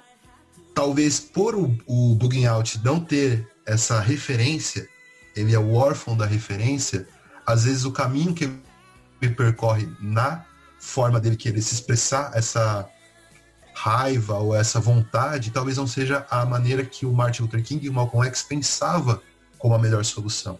[0.75, 4.89] talvez por o, o Bugging Out não ter essa referência,
[5.35, 7.09] ele é o órfão da referência,
[7.47, 8.45] às vezes o caminho que
[9.21, 10.45] ele percorre na
[10.79, 12.89] forma dele querer se expressar essa
[13.75, 17.89] raiva ou essa vontade, talvez não seja a maneira que o Martin Luther King e
[17.89, 19.23] o Malcolm X pensava
[19.59, 20.59] como a melhor solução.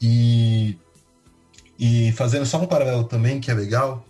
[0.00, 0.78] E,
[1.78, 4.06] e fazendo só um paralelo também, que é legal,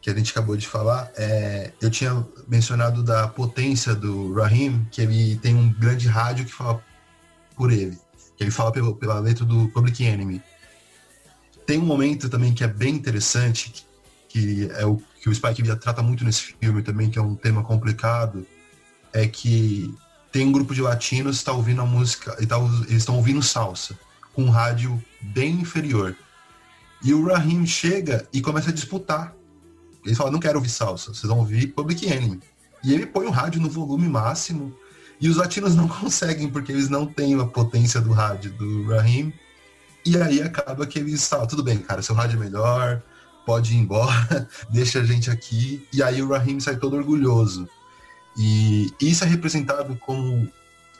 [0.00, 5.00] que a gente acabou de falar, é, eu tinha mencionado da potência do Raheem, que
[5.00, 6.82] ele tem um grande rádio que fala
[7.56, 7.98] por ele,
[8.36, 10.42] que ele fala pelo, pela letra do Public Enemy.
[11.66, 13.84] Tem um momento também que é bem interessante, que,
[14.28, 17.34] que é o que o Spike Lee trata muito nesse filme também, que é um
[17.34, 18.46] tema complicado,
[19.12, 19.92] é que
[20.30, 22.56] tem um grupo de latinos que está ouvindo a música, e tá,
[22.88, 23.98] eles estão ouvindo salsa,
[24.32, 26.14] com um rádio bem inferior.
[27.02, 29.34] E o Raheem chega e começa a disputar
[30.04, 32.40] ele fala, não quero ouvir salsa, vocês vão ouvir Public Enemy.
[32.84, 34.72] E ele põe o rádio no volume máximo.
[35.20, 39.34] E os latinos não conseguem, porque eles não têm a potência do rádio do Raheem.
[40.04, 43.02] E aí acaba que eles falam, tudo bem, cara, seu rádio é melhor,
[43.46, 45.86] pode ir embora, deixa a gente aqui.
[45.92, 47.68] E aí o Raheem sai todo orgulhoso.
[48.36, 50.46] E isso é representado como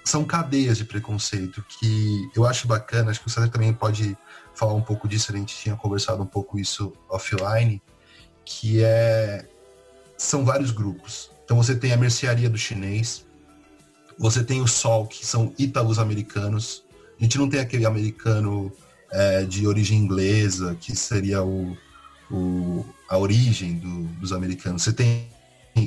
[0.05, 4.17] são cadeias de preconceito que eu acho bacana, acho que o César também pode
[4.55, 7.83] falar um pouco disso, a gente tinha conversado um pouco isso offline,
[8.45, 9.47] que é
[10.17, 11.31] são vários grupos.
[11.45, 13.27] Então você tem a mercearia do chinês,
[14.17, 16.85] você tem o Sol, que são ítalos americanos.
[17.21, 18.73] A gente não tem aquele americano
[19.11, 21.77] é, de origem inglesa, que seria o,
[22.31, 24.83] o a origem do, dos americanos.
[24.83, 25.29] Você tem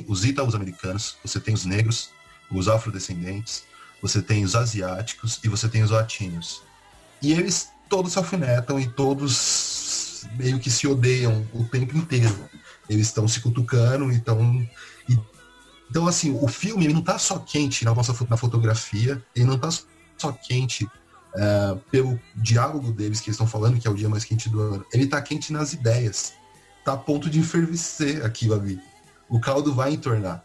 [0.06, 2.10] os ítalos americanos, você tem os negros,
[2.50, 3.64] os afrodescendentes,
[4.00, 6.62] você tem os asiáticos e você tem os latinos.
[7.20, 12.48] E eles todos se alfinetam e todos meio que se odeiam o tempo inteiro.
[12.88, 14.66] Eles estão se cutucando, então.
[15.08, 15.18] E,
[15.90, 17.92] então, assim, o filme não está só quente na
[18.28, 19.68] na fotografia, ele não está
[20.16, 20.88] só quente
[21.34, 24.60] uh, pelo diálogo deles que eles estão falando, que é o dia mais quente do
[24.60, 24.86] ano.
[24.92, 26.34] Ele está quente nas ideias.
[26.84, 28.80] Tá a ponto de enfervecer aquilo ali.
[29.28, 30.44] O caldo vai entornar.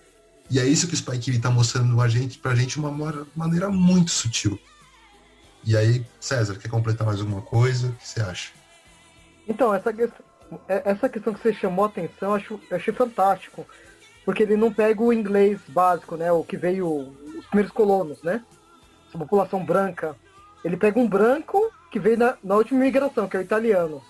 [0.49, 3.25] E é isso que o Spike Lee tá mostrando a gente, pra gente de uma
[3.35, 4.59] maneira muito sutil.
[5.63, 7.87] E aí, César, quer completar mais alguma coisa?
[7.87, 8.51] O que você acha?
[9.47, 9.89] Então, essa,
[10.67, 13.65] é, essa questão que você chamou a atenção, eu, acho, eu achei fantástico.
[14.23, 16.31] Porque ele não pega o inglês básico, né?
[16.31, 18.43] O que veio os primeiros colonos, né?
[19.07, 20.15] Essa população branca.
[20.65, 24.01] Ele pega um branco que veio na, na última imigração, que é o italiano.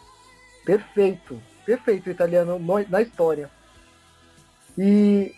[0.65, 1.39] Perfeito.
[1.63, 3.51] Perfeito o italiano no, na história.
[4.75, 5.31] E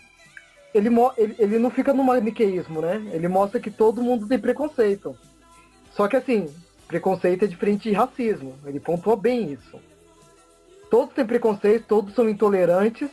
[0.72, 0.88] ele,
[1.18, 3.02] ele, ele não fica no maniqueísmo, né?
[3.12, 5.14] Ele mostra que todo mundo tem preconceito.
[5.90, 6.50] Só que assim,
[6.86, 8.58] preconceito é diferente de racismo.
[8.64, 9.78] Ele pontua bem isso
[10.90, 13.10] todos têm preconceito, todos são intolerantes,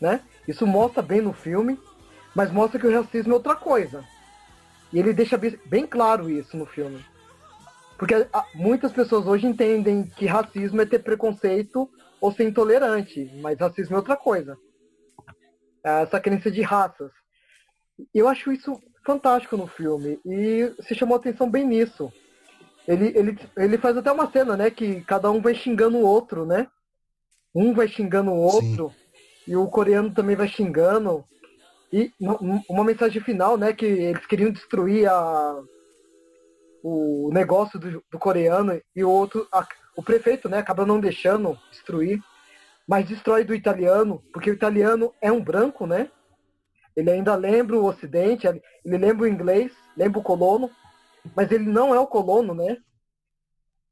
[0.00, 0.20] né?
[0.46, 1.78] Isso mostra bem no filme,
[2.34, 4.04] mas mostra que o racismo é outra coisa.
[4.92, 7.04] E ele deixa bem claro isso no filme.
[7.98, 11.90] Porque ah, muitas pessoas hoje entendem que racismo é ter preconceito
[12.20, 14.56] ou ser intolerante, mas racismo é outra coisa.
[15.84, 17.10] É essa crença de raças.
[18.14, 22.12] Eu acho isso fantástico no filme e se chamou atenção bem nisso.
[22.86, 26.44] Ele, ele, ele faz até uma cena, né, que cada um vai xingando o outro,
[26.44, 26.68] né?
[27.54, 29.52] Um vai xingando o outro Sim.
[29.52, 31.24] e o coreano também vai xingando.
[31.92, 32.12] E
[32.68, 35.62] uma mensagem final, né, que eles queriam destruir a,
[36.88, 39.66] o negócio do, do coreano e o outro, a,
[39.96, 42.22] o prefeito, né, acaba não deixando destruir,
[42.86, 46.08] mas destrói do italiano, porque o italiano é um branco, né?
[46.94, 48.62] Ele ainda lembra o ocidente, ele
[48.98, 50.70] lembra o inglês, lembra o colono,
[51.34, 52.76] mas ele não é o colono, né?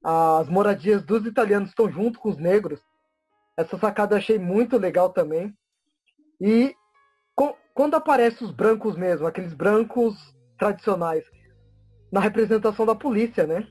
[0.01, 2.80] As moradias dos italianos estão junto com os negros.
[3.57, 5.53] Essa sacada eu achei muito legal também.
[6.40, 6.72] E
[7.34, 10.14] com, quando aparecem os brancos mesmo, aqueles brancos
[10.57, 11.24] tradicionais,
[12.15, 13.67] na representação da polícia, né?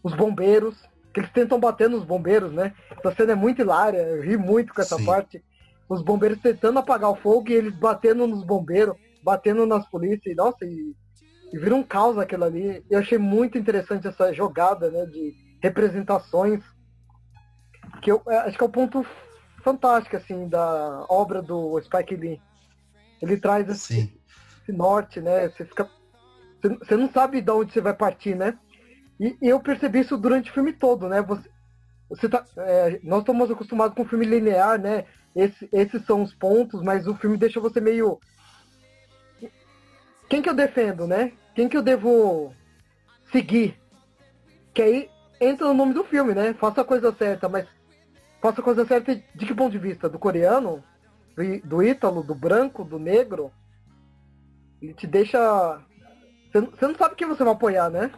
[0.00, 0.76] Os bombeiros,
[1.12, 2.72] que eles tentam bater nos bombeiros, né?
[2.88, 5.04] Essa cena é muito hilária, eu ri muito com essa Sim.
[5.04, 5.44] parte.
[5.88, 10.36] Os bombeiros tentando apagar o fogo e eles batendo nos bombeiros, batendo nas polícias, e
[10.36, 10.94] nossa, e,
[11.52, 12.84] e vira um caos aquilo ali.
[12.88, 16.62] Eu achei muito interessante essa jogada, né, de representações
[18.02, 19.04] que eu é, acho que é o ponto
[19.64, 22.40] fantástico assim da obra do Spike Lee.
[23.20, 24.16] Ele traz esse,
[24.62, 25.48] esse norte, né?
[25.48, 25.90] Você fica
[26.62, 28.58] você não sabe de onde você vai partir, né?
[29.20, 31.22] E, e eu percebi isso durante o filme todo, né?
[31.22, 31.48] Você,
[32.08, 35.04] você tá, é, nós estamos acostumados com filme linear, né?
[35.34, 38.18] Esse, esses são os pontos, mas o filme deixa você meio.
[40.28, 41.32] Quem que eu defendo, né?
[41.54, 42.54] Quem que eu devo
[43.30, 43.78] seguir?
[44.72, 46.54] Que aí entra no nome do filme, né?
[46.54, 47.66] Faça a coisa certa, mas
[48.40, 50.08] faça a coisa certa de que ponto de vista?
[50.08, 50.82] Do coreano?
[51.34, 53.52] Do, do ítalo, do branco, do negro?
[54.80, 55.80] Ele te deixa.
[56.60, 58.10] Você não sabe quem você vai apoiar, né?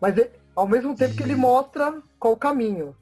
[0.00, 2.94] Mas é, ao mesmo tempo que ele mostra qual o caminho.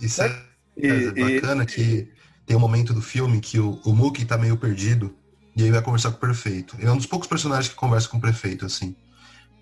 [0.00, 0.44] Isso é,
[0.78, 2.10] é bacana que
[2.46, 5.14] tem um momento do filme que o, o Mookie tá meio perdido
[5.54, 6.76] e aí vai conversar com o prefeito.
[6.78, 8.96] Ele é um dos poucos personagens que conversa com o prefeito, assim.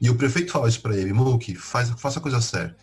[0.01, 2.77] E o prefeito fala isso pra ele, Mookie, faz, faça a coisa certa.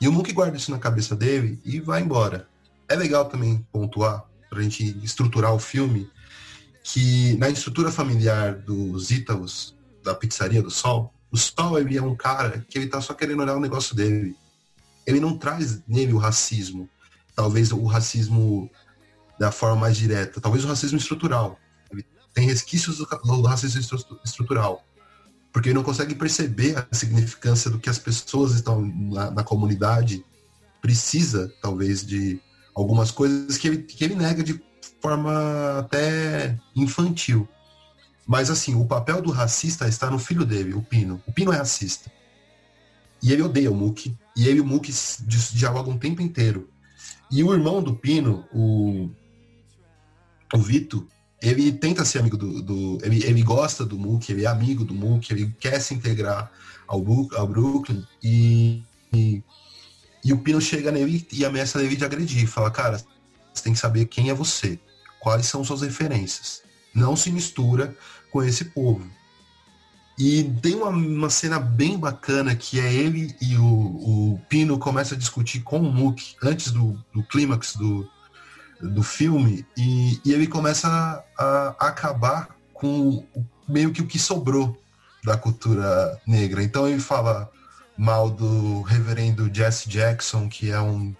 [0.00, 2.48] E o Mookie guarda isso na cabeça dele e vai embora.
[2.88, 6.10] É legal também pontuar, pra gente estruturar o filme,
[6.82, 9.74] que na estrutura familiar dos Ítalos,
[10.04, 13.42] da pizzaria do Sol, o Sol ele é um cara que ele tá só querendo
[13.42, 14.36] olhar o negócio dele.
[15.06, 16.88] Ele não traz nele o racismo.
[17.34, 18.70] Talvez o racismo
[19.38, 20.40] da forma mais direta.
[20.40, 21.58] Talvez o racismo estrutural.
[21.90, 23.80] Ele tem resquícios do, do racismo
[24.24, 24.84] estrutural
[25.54, 30.24] porque ele não consegue perceber a significância do que as pessoas estão na, na comunidade
[30.82, 32.40] precisa, talvez, de
[32.74, 34.60] algumas coisas que ele, que ele nega de
[35.00, 37.48] forma até infantil.
[38.26, 41.22] Mas assim, o papel do racista está no filho dele, o Pino.
[41.26, 42.10] O Pino é racista.
[43.22, 44.16] E ele odeia o Muki.
[44.36, 44.92] E ele e o Muki
[45.52, 46.68] dialogam o tempo inteiro.
[47.30, 49.10] E o irmão do Pino, o,
[50.52, 51.08] o Vito,
[51.44, 52.62] ele tenta ser amigo do.
[52.62, 56.50] do ele, ele gosta do Mook, ele é amigo do Mook, ele quer se integrar
[56.88, 57.04] ao,
[57.36, 59.42] ao Brooklyn e, e,
[60.24, 62.46] e, o Pino chega nele e ameaça ele de agredir.
[62.46, 62.98] Fala, cara,
[63.52, 64.78] você tem que saber quem é você,
[65.20, 66.62] quais são suas referências.
[66.94, 67.96] Não se mistura
[68.30, 69.04] com esse povo.
[70.18, 75.14] E tem uma, uma cena bem bacana que é ele e o, o Pino começa
[75.14, 78.08] a discutir com o Mook antes do, do clímax do,
[78.80, 83.26] do filme e, e ele começa a, a, acabar com
[83.68, 84.80] meio que o que sobrou
[85.24, 86.62] da cultura negra.
[86.62, 87.50] Então ele fala
[87.96, 91.14] mal do reverendo Jesse Jackson, que é um,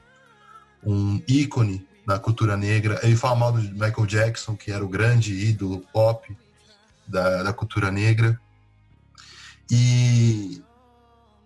[0.84, 3.00] um ícone da cultura negra.
[3.02, 6.36] Ele fala mal do Michael Jackson, que era o grande ídolo pop
[7.06, 8.38] da, da cultura negra.
[9.70, 10.62] E,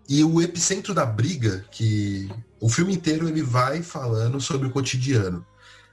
[0.09, 2.29] e o epicentro da briga, que
[2.61, 5.47] o filme inteiro ele vai falando sobre o cotidiano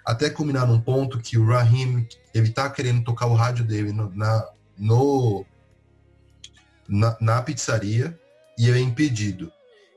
[0.05, 4.13] até culminar num ponto que o Raheem ele tá querendo tocar o rádio dele no,
[4.13, 4.47] na,
[4.77, 5.43] no,
[6.87, 8.17] na, na, pizzaria
[8.57, 9.51] e ele é impedido.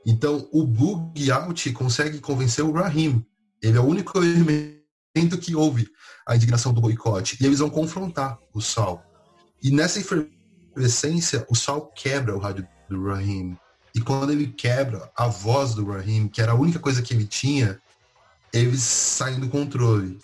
[0.05, 3.23] Então o Bug Out consegue convencer o Raheem.
[3.61, 5.87] Ele é o único elemento que houve
[6.27, 7.37] a indignação do boicote.
[7.39, 9.03] E eles vão confrontar o Sal.
[9.61, 13.57] E nessa efervescência, o Sal quebra o rádio do Raheem.
[13.93, 17.25] E quando ele quebra a voz do Raheem, que era a única coisa que ele
[17.25, 17.79] tinha,
[18.53, 20.19] eles saem do controle.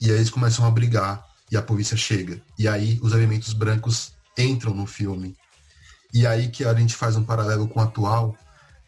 [0.00, 2.42] E aí eles começam a brigar e a polícia chega.
[2.58, 5.36] E aí os elementos brancos entram no filme.
[6.12, 8.36] E aí que a gente faz um paralelo com o atual,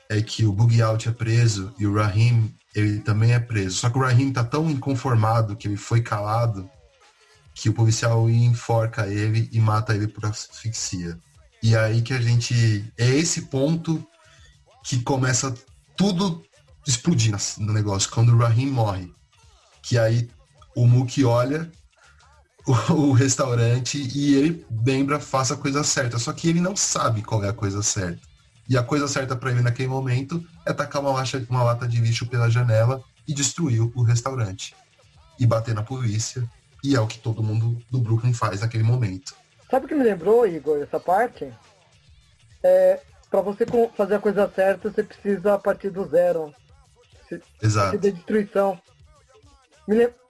[0.09, 3.77] é que o Boogie Out é preso e o Rahim, ele também é preso.
[3.77, 6.69] Só que o Rahim tá tão inconformado que ele foi calado
[7.55, 11.19] que o policial enforca ele e mata ele por asfixia.
[11.63, 12.91] E aí que a gente.
[12.97, 14.05] É esse ponto
[14.85, 15.55] que começa
[15.97, 16.43] tudo
[16.87, 19.13] explodir no negócio, quando o Rahim morre.
[19.83, 20.31] Que aí
[20.75, 21.71] o Mookie olha
[22.67, 26.19] o, o, restaurante e ele lembra, faça a coisa certa.
[26.19, 28.30] Só que ele não sabe qual é a coisa certa.
[28.71, 32.01] E a coisa certa para ele naquele momento é tacar uma, laxa, uma lata de
[32.01, 34.77] lixo pela janela e destruir o restaurante.
[35.41, 36.49] E bater na polícia.
[36.85, 39.35] E é o que todo mundo do Brooklyn faz naquele momento.
[39.69, 41.53] Sabe o que me lembrou, Igor, essa parte?
[42.63, 43.67] É, para você
[43.97, 46.55] fazer a coisa certa, você precisa partir do zero.
[47.61, 47.99] Exato.
[47.99, 48.81] de destruição.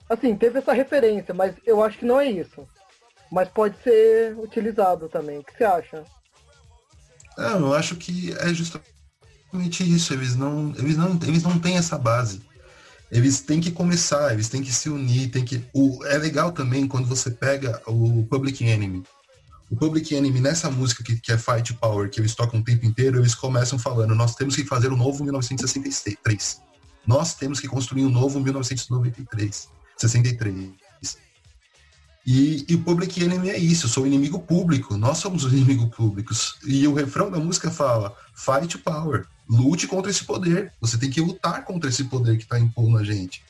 [0.09, 2.67] Assim, teve essa referência, mas eu acho que não é isso.
[3.31, 5.37] Mas pode ser utilizado também.
[5.37, 6.03] O que você acha?
[7.37, 10.13] É, eu acho que é justamente isso.
[10.13, 12.41] Eles não, eles não, eles não têm essa base.
[13.11, 15.65] Eles têm que começar, eles têm que se unir, tem que.
[15.73, 19.03] O, é legal também quando você pega o Public Enemy.
[19.69, 22.85] O Public Enemy, nessa música que, que é Fight Power, que eles tocam o tempo
[22.85, 26.61] inteiro, eles começam falando, nós temos que fazer o novo 1963.
[27.05, 30.80] Nós temos que construir um novo 1993, 63.
[32.25, 35.53] E, e o Public Enemy é isso, eu sou o inimigo público, nós somos os
[35.53, 36.55] inimigos públicos.
[36.63, 41.19] E o refrão da música fala, fight power, lute contra esse poder, você tem que
[41.19, 43.43] lutar contra esse poder que está impondo a gente.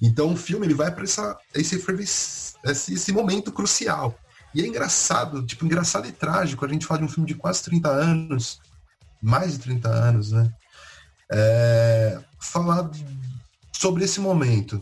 [0.00, 1.20] Então o filme ele vai para esse,
[1.54, 4.18] esse, esse momento crucial.
[4.54, 7.62] E é engraçado, tipo, engraçado e trágico, a gente fala de um filme de quase
[7.64, 8.60] 30 anos,
[9.20, 10.52] mais de 30 anos, né?
[11.32, 12.88] É, falar
[13.72, 14.80] sobre esse momento,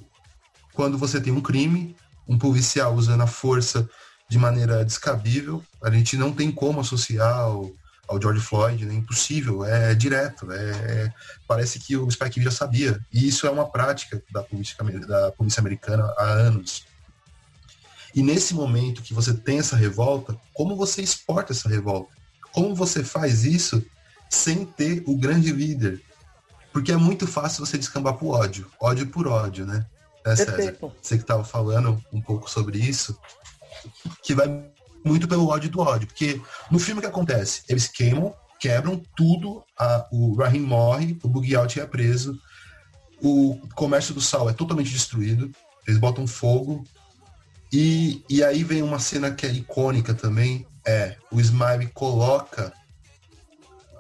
[0.75, 1.97] quando você tem um crime,
[2.29, 3.89] um policial usando a força
[4.29, 7.71] de maneira descabível, a gente não tem como associar ao,
[8.09, 8.95] ao George Floyd, né?
[8.95, 11.13] Impossível, é direto, é, é,
[11.47, 12.99] parece que o Spike Lee já sabia.
[13.13, 16.85] E isso é uma prática da polícia, da polícia americana há anos.
[18.15, 22.13] E nesse momento que você tem essa revolta, como você exporta essa revolta?
[22.53, 23.85] Como você faz isso
[24.31, 26.01] sem ter o grande líder?
[26.73, 29.87] Porque é muito fácil você descambar pro ódio, ódio por ódio, né?
[30.25, 33.19] É, César, você que estava falando um pouco sobre isso,
[34.23, 34.47] que vai
[35.05, 36.07] muito pelo ódio do ódio.
[36.07, 37.63] Porque no filme que acontece?
[37.69, 42.39] Eles queimam, quebram tudo, a, o Rahim morre, o Bug Out é preso,
[43.21, 45.51] o comércio do sal é totalmente destruído,
[45.87, 46.85] eles botam fogo,
[47.73, 52.73] e, e aí vem uma cena que é icônica também, é o Smiley coloca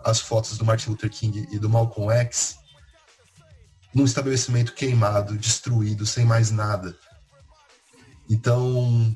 [0.04, 2.58] as fotos do Martin Luther King e do Malcolm X
[3.94, 6.96] num estabelecimento queimado, destruído, sem mais nada.
[8.28, 9.14] Então,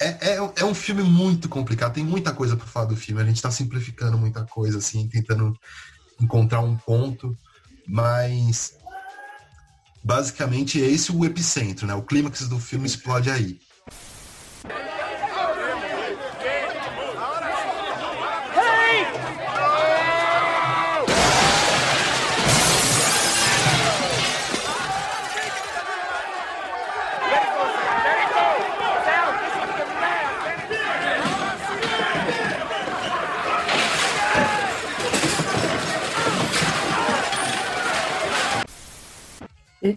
[0.00, 3.20] é, é, é um filme muito complicado, tem muita coisa para falar do filme.
[3.22, 5.56] A gente está simplificando muita coisa, assim, tentando
[6.20, 7.36] encontrar um ponto,
[7.86, 8.76] mas
[10.02, 11.94] basicamente é esse o epicentro, né?
[11.94, 13.60] O clímax do filme explode aí.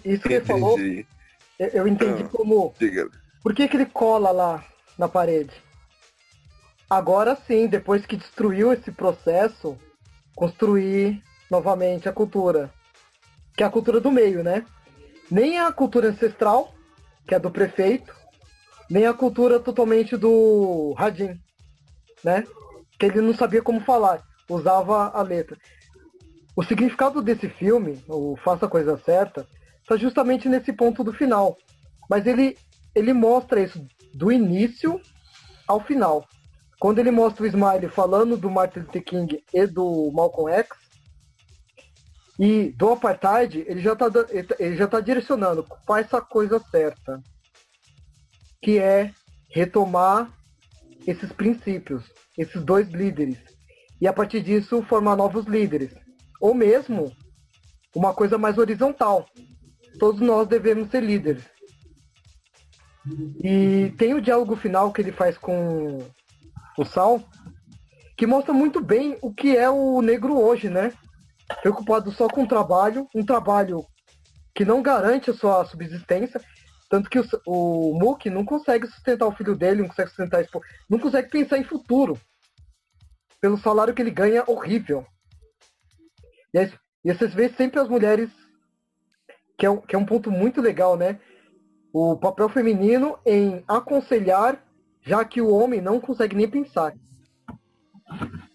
[0.06, 0.78] Isso que ele falou,
[1.58, 2.74] eu entendi ah, como.
[2.80, 3.10] Diga.
[3.44, 4.64] Por que, que ele cola lá
[4.98, 5.52] na parede?
[6.90, 9.78] Agora sim, depois que destruiu esse processo,
[10.36, 12.72] construir novamente a cultura.
[13.56, 14.66] Que é a cultura do meio, né?
[15.30, 16.74] Nem a cultura ancestral,
[17.28, 18.14] que é do prefeito,
[18.90, 21.40] nem a cultura totalmente do Radim,
[22.24, 22.46] né?
[23.00, 25.58] Que ele não sabia como falar, usava a letra.
[26.56, 29.48] O significado desse filme, o Faça a Coisa Certa,
[29.82, 31.58] está justamente nesse ponto do final.
[32.10, 32.58] Mas ele,
[32.96, 35.00] ele mostra isso do início
[35.68, 36.28] ao final.
[36.80, 40.70] Quando ele mostra o Smiley falando do Martin Luther King e do Malcolm X,
[42.40, 44.08] e do apartheid, ele já está
[44.58, 47.22] ele já tá direcionando, faz essa coisa certa,
[48.60, 49.14] que é
[49.52, 50.32] retomar
[51.06, 52.04] esses princípios,
[52.36, 53.38] esses dois líderes,
[54.02, 55.94] e a partir disso formar novos líderes,
[56.40, 57.16] ou mesmo
[57.96, 59.28] uma coisa mais horizontal,
[60.02, 61.44] todos nós devemos ser líderes.
[63.44, 66.00] E tem o diálogo final que ele faz com
[66.76, 67.24] o Sal,
[68.18, 70.92] que mostra muito bem o que é o negro hoje, né?
[71.62, 73.86] Preocupado só com o trabalho, um trabalho
[74.56, 76.42] que não garante a sua subsistência,
[76.90, 80.44] tanto que o, o Mook não consegue sustentar o filho dele, não consegue sustentar
[80.90, 82.20] não consegue pensar em futuro.
[83.40, 85.06] Pelo salário que ele ganha, horrível.
[86.52, 86.74] E, aí,
[87.06, 88.41] e vocês veem sempre as mulheres
[89.62, 91.20] que é, um, que é um ponto muito legal, né?
[91.94, 94.60] O papel feminino em aconselhar,
[95.04, 96.96] já que o homem não consegue nem pensar.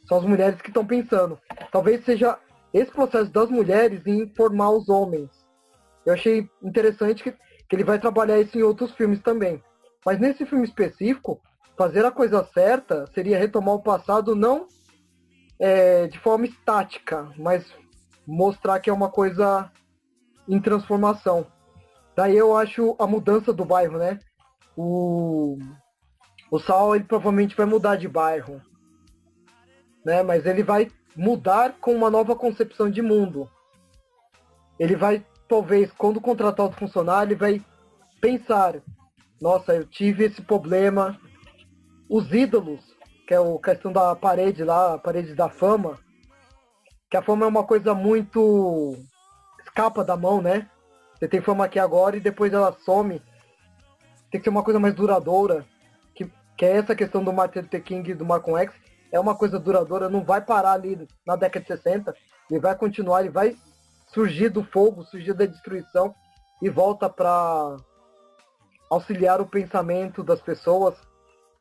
[0.08, 1.38] São as mulheres que estão pensando.
[1.70, 2.36] Talvez seja
[2.74, 5.30] esse processo das mulheres em formar os homens.
[6.04, 9.62] Eu achei interessante que, que ele vai trabalhar isso em outros filmes também.
[10.04, 11.40] Mas nesse filme específico,
[11.78, 14.66] fazer a coisa certa seria retomar o passado não
[15.60, 17.64] é, de forma estática, mas
[18.26, 19.70] mostrar que é uma coisa
[20.48, 21.46] em transformação.
[22.16, 24.18] Daí eu acho a mudança do bairro, né?
[24.76, 25.58] O,
[26.50, 28.60] o Sal, ele provavelmente vai mudar de bairro.
[30.04, 30.22] Né?
[30.22, 33.50] Mas ele vai mudar com uma nova concepção de mundo.
[34.78, 37.64] Ele vai, talvez, quando contratar outro funcionário, ele vai
[38.20, 38.76] pensar,
[39.40, 41.18] nossa, eu tive esse problema.
[42.08, 42.80] Os ídolos,
[43.26, 45.98] que é a questão da parede lá, a parede da fama,
[47.10, 48.96] que a fama é uma coisa muito
[49.76, 50.66] escapa da mão, né?
[51.14, 53.20] Você tem fama aqui agora e depois ela some.
[54.30, 55.66] Tem que ser uma coisa mais duradoura.
[56.14, 58.74] Que, que é essa questão do Martin Luther King e do Malcolm X.
[59.12, 62.14] É uma coisa duradoura, não vai parar ali na década de 60.
[62.50, 63.54] Ele vai continuar, ele vai
[64.08, 66.14] surgir do fogo, surgir da destruição
[66.62, 67.76] e volta para
[68.90, 70.96] auxiliar o pensamento das pessoas.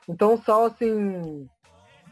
[0.07, 1.49] Então, só assim,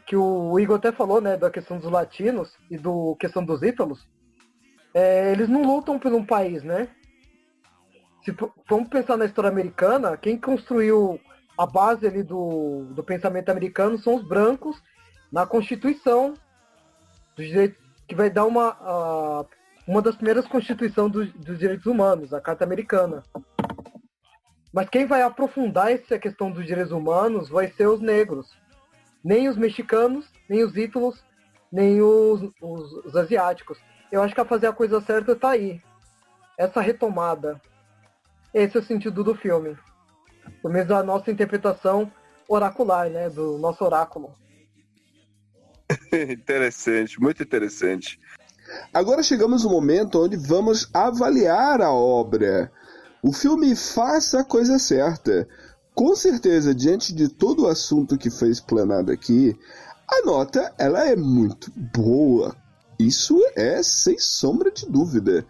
[0.06, 4.06] que o Igor até falou, né, da questão dos latinos e do questão dos ítalos,
[4.94, 6.88] é, eles não lutam por um país, né?
[8.24, 8.34] Se
[8.68, 11.20] vamos pensar na história americana, quem construiu
[11.58, 14.80] a base ali do, do pensamento americano são os brancos
[15.30, 16.34] na Constituição
[18.06, 19.46] que vai dar uma,
[19.86, 23.22] uma das primeiras constituições dos, dos direitos humanos, a Carta Americana.
[24.72, 28.56] Mas quem vai aprofundar essa questão dos direitos humanos vai ser os negros.
[29.22, 31.24] Nem os mexicanos, nem os ítalos,
[31.70, 33.78] nem os, os, os asiáticos.
[34.14, 35.82] Eu acho que a fazer a coisa certa tá aí.
[36.56, 37.60] Essa retomada.
[38.54, 39.76] Esse é o sentido do filme.
[40.62, 42.12] Pelo menos a nossa interpretação
[42.48, 43.28] oracular, né?
[43.28, 44.32] Do nosso oráculo.
[46.30, 48.20] interessante, muito interessante.
[48.92, 52.70] Agora chegamos no momento onde vamos avaliar a obra.
[53.20, 55.48] O filme Faça a Coisa Certa.
[55.92, 59.58] Com certeza, diante de todo o assunto que foi explanado aqui,
[60.06, 62.54] a nota ela é muito boa.
[63.04, 65.44] Isso é sem sombra de dúvida.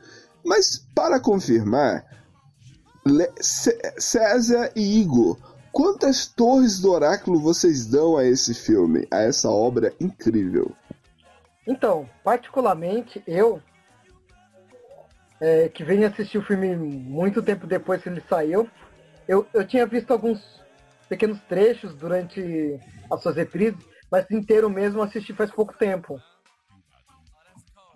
[0.45, 2.05] Mas para confirmar,
[3.41, 5.39] César e Igor,
[5.71, 10.73] quantas torres do oráculo vocês dão a esse filme, a essa obra incrível?
[11.65, 13.63] Então, particularmente eu,
[15.41, 18.69] é, que venho assistir o filme muito tempo depois que ele saiu,
[19.29, 20.43] eu, eu tinha visto alguns
[21.09, 23.79] pequenos trechos durante as suas reprises,
[24.11, 26.21] mas inteiro mesmo assisti faz pouco tempo.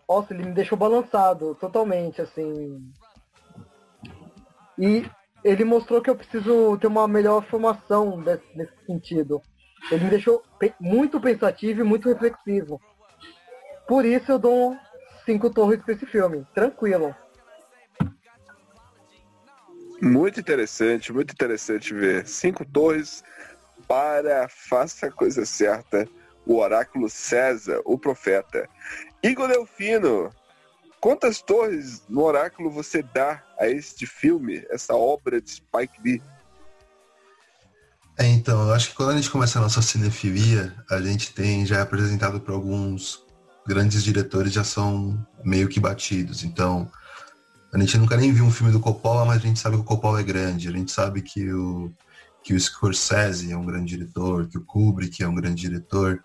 [0.09, 2.91] Nossa, ele me deixou balançado totalmente, assim.
[4.79, 5.05] E
[5.45, 9.43] ele mostrou que eu preciso ter uma melhor formação desse, nesse sentido.
[9.91, 10.43] Ele me deixou
[10.81, 12.81] muito pensativo e muito reflexivo.
[13.87, 14.77] Por isso eu dou
[15.25, 16.47] cinco torres para esse filme.
[16.55, 17.15] Tranquilo.
[20.01, 22.27] Muito interessante, muito interessante ver.
[22.27, 23.23] Cinco torres
[23.87, 26.09] para Faça a Coisa Certa,
[26.47, 28.69] o Oráculo César, o Profeta.
[29.23, 30.31] Igor Delfino,
[31.01, 36.23] quantas torres no Oráculo você dá a este filme, essa obra de Spike Lee?
[38.16, 41.64] É, então, eu acho que quando a gente começa a nossa cinefilia, a gente tem
[41.64, 43.25] já é apresentado por alguns
[43.66, 46.43] grandes diretores já são meio que batidos.
[46.43, 46.91] Então,
[47.73, 49.85] a gente nunca nem viu um filme do Coppola, mas a gente sabe que o
[49.85, 50.69] Coppola é grande.
[50.69, 51.93] A gente sabe que o,
[52.43, 56.23] que o Scorsese é um grande diretor, que o Kubrick é um grande diretor.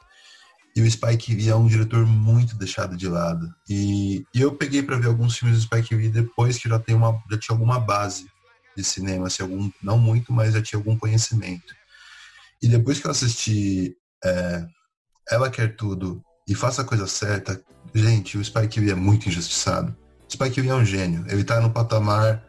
[0.75, 3.53] E o Spike Lee é um diretor muito deixado de lado.
[3.69, 6.95] E, e eu peguei para ver alguns filmes do Spike Lee depois que já, tem
[6.95, 8.27] uma, já tinha alguma base
[8.75, 11.75] de cinema, assim, algum, não muito, mas já tinha algum conhecimento.
[12.61, 14.65] E depois que eu assisti é,
[15.29, 17.61] Ela Quer Tudo e faça a coisa certa,
[17.93, 19.95] gente, o Spike Lee é muito injustiçado.
[20.27, 21.25] O Spike Lee é um gênio.
[21.29, 22.43] Ele tá no patamar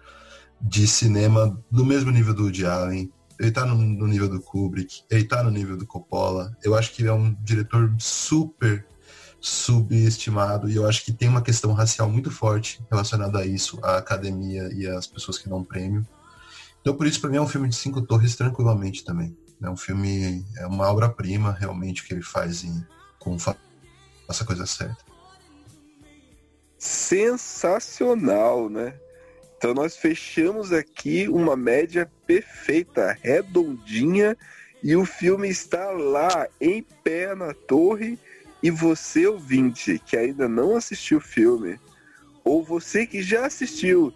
[0.61, 3.13] de cinema do mesmo nível do Woody Allen.
[3.39, 5.03] Ele tá no, no nível do Kubrick.
[5.11, 6.57] Ele tá no nível do Coppola.
[6.63, 8.87] Eu acho que é um diretor super
[9.45, 13.99] subestimado e eu acho que tem uma questão racial muito forte relacionada a isso, a
[13.99, 16.07] academia e as pessoas que dão prêmio.
[16.81, 19.37] Então por isso para mim é um filme de cinco torres tranquilamente também.
[19.63, 22.87] É um filme, é uma obra-prima realmente que ele faz em,
[23.19, 23.59] com faça
[24.29, 25.05] a coisa certa.
[26.79, 28.95] Sensacional, né?
[29.65, 34.37] Então nós fechamos aqui uma média perfeita, redondinha,
[34.83, 38.19] e o filme está lá, em pé na torre,
[38.63, 41.81] e você, ouvinte, que ainda não assistiu o filme,
[42.45, 44.13] ou você que já assistiu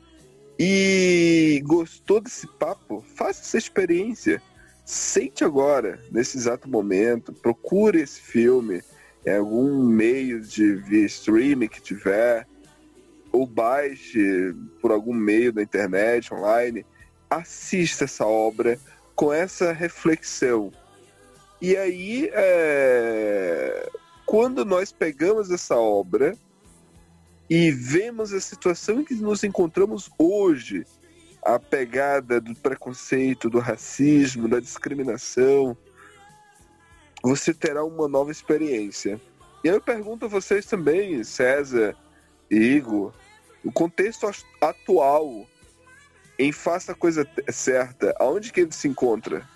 [0.59, 4.43] e gostou desse papo, faça essa experiência.
[4.85, 8.83] Sente agora, nesse exato momento, procure esse filme,
[9.25, 12.47] em algum meio de streaming que tiver,
[13.33, 16.85] ou baixe por algum meio da internet, online,
[17.29, 18.79] assista essa obra
[19.15, 20.73] com essa reflexão.
[21.61, 23.91] E aí, é...
[24.25, 26.37] quando nós pegamos essa obra
[27.51, 30.87] e vemos a situação em que nos encontramos hoje,
[31.43, 35.77] a pegada do preconceito, do racismo, da discriminação,
[37.23, 39.21] você terá uma nova experiência.
[39.65, 41.97] E eu pergunto a vocês também, César
[42.51, 43.13] Igor,
[43.65, 44.31] o contexto
[44.61, 45.47] atual
[46.39, 49.47] em Faça a Coisa Certa, aonde que ele se encontra?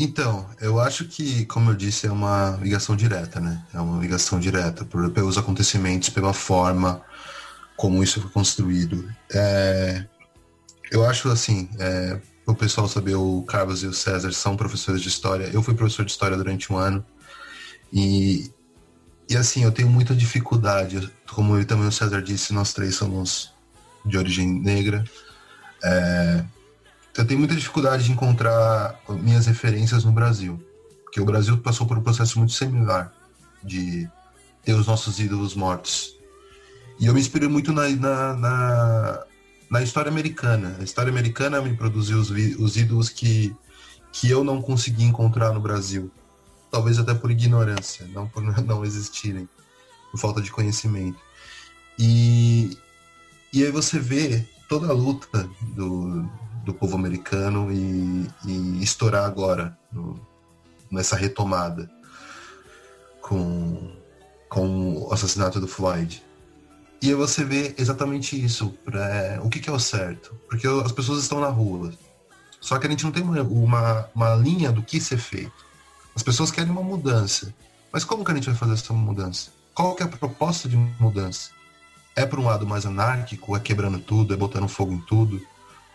[0.00, 3.60] Então, eu acho que, como eu disse, é uma ligação direta, né?
[3.74, 7.02] É uma ligação direta por, pelos acontecimentos, pela forma
[7.76, 9.12] como isso foi construído.
[9.34, 10.04] É,
[10.92, 15.08] eu acho assim, é, o pessoal saber, o Carlos e o César são professores de
[15.08, 15.50] história.
[15.52, 17.04] Eu fui professor de história durante um ano
[17.92, 18.52] e,
[19.28, 21.12] e assim, eu tenho muita dificuldade.
[21.28, 23.52] Como também o César disse, nós três somos
[24.04, 25.04] de origem negra.
[25.82, 26.44] É,
[27.20, 30.62] eu tenho muita dificuldade de encontrar minhas referências no Brasil.
[31.04, 33.12] Porque o Brasil passou por um processo muito similar
[33.62, 34.08] de
[34.62, 36.16] ter os nossos ídolos mortos.
[37.00, 39.24] E eu me inspiro muito na, na, na,
[39.70, 40.76] na história americana.
[40.78, 43.54] A história americana me produziu os, os ídolos que,
[44.12, 46.10] que eu não consegui encontrar no Brasil.
[46.70, 49.48] Talvez até por ignorância, não por não existirem,
[50.12, 51.18] por falta de conhecimento.
[51.98, 52.76] E,
[53.52, 56.28] e aí você vê toda a luta do,
[56.68, 60.20] do povo americano e, e estourar agora no,
[60.90, 61.90] nessa retomada
[63.22, 63.90] com,
[64.50, 66.22] com o assassinato do Floyd.
[67.00, 70.34] E aí você vê exatamente isso, pra, o que, que, é o certo.
[70.46, 71.90] Porque as pessoas estão na rua.
[72.60, 75.66] Só que a gente não tem uma, uma, uma linha do que ser feito.
[76.14, 77.54] As pessoas querem uma mudança.
[77.90, 79.50] Mas como que a gente vai fazer essa mudança?
[79.72, 81.50] Qual que é a proposta de mudança?
[82.14, 85.40] É por um lado mais anárquico, é quebrando tudo, é botando fogo em tudo,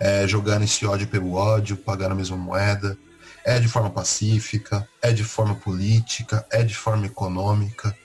[0.03, 2.97] é jogando esse ódio pelo ódio, pagando a mesma moeda,
[3.45, 7.95] é de forma pacífica, é de forma política, é de forma econômica.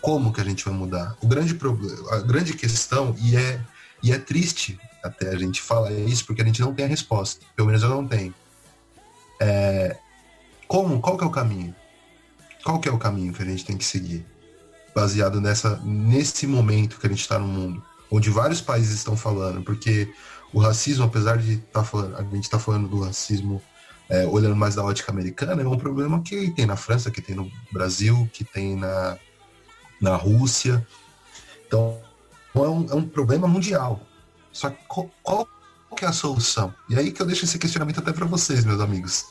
[0.00, 1.16] Como que a gente vai mudar?
[1.20, 3.60] O grande problema, a grande questão e é
[4.02, 7.44] e é triste até a gente falar isso porque a gente não tem a resposta.
[7.56, 8.34] Pelo menos eu não tenho.
[9.40, 9.96] É,
[10.68, 11.00] como?
[11.00, 11.74] Qual que é o caminho?
[12.64, 14.24] Qual que é o caminho que a gente tem que seguir?
[14.94, 19.62] baseado nessa, nesse momento que a gente está no mundo, onde vários países estão falando,
[19.62, 20.12] porque
[20.52, 23.62] o racismo, apesar de tá falando, a gente está falando do racismo
[24.08, 27.36] é, olhando mais da ótica americana, é um problema que tem na França, que tem
[27.36, 29.16] no Brasil, que tem na,
[30.00, 30.84] na Rússia.
[31.66, 32.00] Então,
[32.54, 34.00] é um, é um problema mundial.
[34.52, 35.48] Só que qual, qual
[35.96, 36.74] que é a solução?
[36.88, 39.26] E aí que eu deixo esse questionamento até para vocês, meus amigos.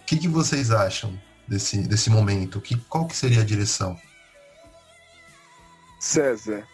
[0.00, 2.58] O que, que vocês acham desse, desse momento?
[2.60, 3.98] Que, qual que seria a direção?
[6.00, 6.66] César.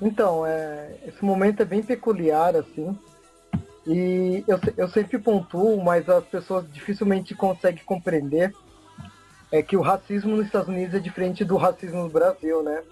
[0.00, 2.98] Então, é, esse momento é bem peculiar, assim.
[3.86, 8.52] E eu, eu sempre pontuo, mas as pessoas dificilmente conseguem compreender
[9.52, 12.82] é que o racismo nos Estados Unidos é diferente do racismo no Brasil, né?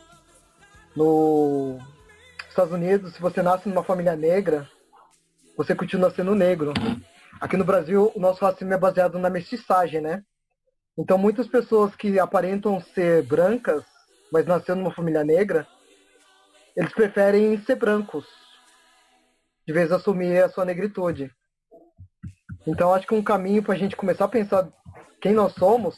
[0.94, 1.82] Nos
[2.48, 4.68] Estados Unidos, se você nasce numa família negra,
[5.56, 6.72] você continua sendo negro.
[7.40, 10.22] Aqui no Brasil, o nosso racismo é baseado na mestiçagem, né?
[10.96, 13.82] Então, muitas pessoas que aparentam ser brancas,
[14.30, 15.66] mas nasceram numa família negra,
[16.76, 18.26] eles preferem ser brancos,
[19.66, 21.30] de vez assumir a sua negritude.
[22.66, 24.72] Então, acho que um caminho para a gente começar a pensar
[25.20, 25.96] quem nós somos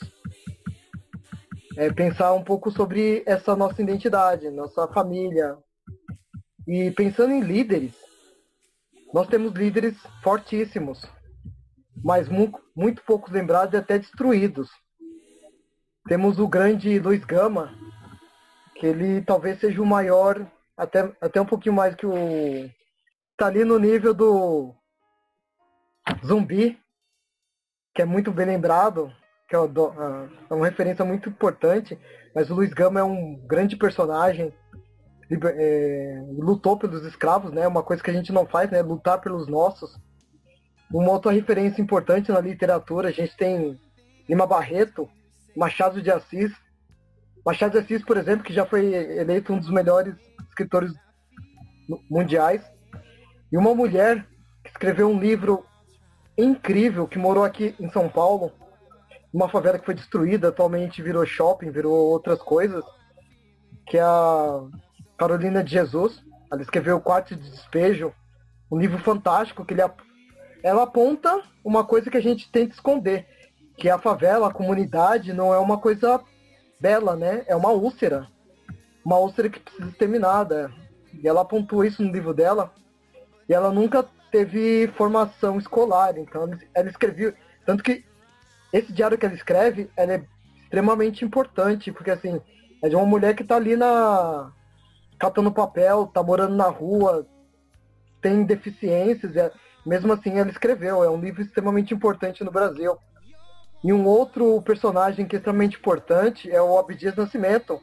[1.77, 5.57] é pensar um pouco sobre essa nossa identidade, nossa família.
[6.67, 7.95] E pensando em líderes,
[9.13, 11.05] nós temos líderes fortíssimos,
[12.03, 14.71] mas muito, muito poucos lembrados e até destruídos.
[16.09, 17.73] Temos o grande Luiz Gama,
[18.77, 20.47] que ele talvez seja o maior,
[20.77, 22.71] até, até um pouquinho mais que o.
[23.37, 24.73] Tá ali no nível do
[26.25, 26.79] Zumbi,
[27.95, 29.13] que é muito bem lembrado,
[29.49, 31.99] que é, é uma referência muito importante,
[32.35, 34.53] mas o Luiz Gama é um grande personagem,
[35.31, 37.67] é, lutou pelos escravos, né?
[37.67, 38.83] Uma coisa que a gente não faz, né?
[38.83, 39.99] Lutar pelos nossos.
[40.93, 43.81] Uma outra referência importante na literatura, a gente tem
[44.29, 45.09] Lima Barreto,
[45.57, 46.53] Machado de Assis.
[47.45, 50.15] Machado de Assis, por exemplo, que já foi eleito um dos melhores
[50.55, 50.93] escritores
[52.09, 52.63] mundiais.
[53.53, 54.27] E uma mulher
[54.63, 55.65] que escreveu um livro
[56.39, 58.53] incrível, que morou aqui em São Paulo,
[59.33, 62.85] uma favela que foi destruída, atualmente virou shopping, virou outras coisas,
[63.87, 64.61] que é a
[65.19, 66.23] Carolina de Jesus.
[66.51, 68.13] Ela escreveu o Quarto de Despejo,
[68.71, 69.83] um livro fantástico que ele,
[70.63, 73.27] ela aponta uma coisa que a gente tenta esconder,
[73.77, 76.21] que a favela, a comunidade, não é uma coisa
[76.81, 77.45] bela, né?
[77.47, 78.29] É uma úlcera.
[79.05, 80.73] Uma úlcera que precisa ser terminada.
[81.23, 82.73] E ela pontua isso no livro dela.
[83.49, 86.19] E ela nunca teve formação escolar.
[86.19, 87.35] Então ela escreveu.
[87.65, 88.05] Tanto que
[88.73, 90.25] esse diário que ela escreve, ela é
[90.65, 92.41] extremamente importante, porque assim,
[92.83, 94.51] é de uma mulher que tá ali na.
[95.19, 97.27] catando papel, tá morando na rua,
[98.21, 99.53] tem deficiências, é...
[99.87, 101.05] mesmo assim ela escreveu.
[101.05, 102.99] É um livro extremamente importante no Brasil.
[103.85, 107.81] E um outro personagem que é extremamente importante é o Abdias Nascimento,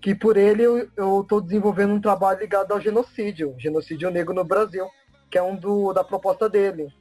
[0.00, 0.64] que por ele
[0.96, 4.88] eu estou desenvolvendo um trabalho ligado ao genocídio, genocídio negro no Brasil,
[5.30, 6.92] que é um do, da proposta dele.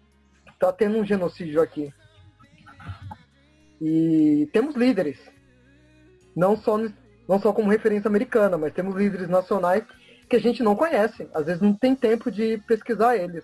[0.47, 1.93] Está tendo um genocídio aqui.
[3.79, 5.19] E temos líderes,
[6.35, 6.77] não só,
[7.27, 9.83] não só como referência americana, mas temos líderes nacionais
[10.29, 11.29] que a gente não conhece.
[11.33, 13.43] Às vezes não tem tempo de pesquisar eles.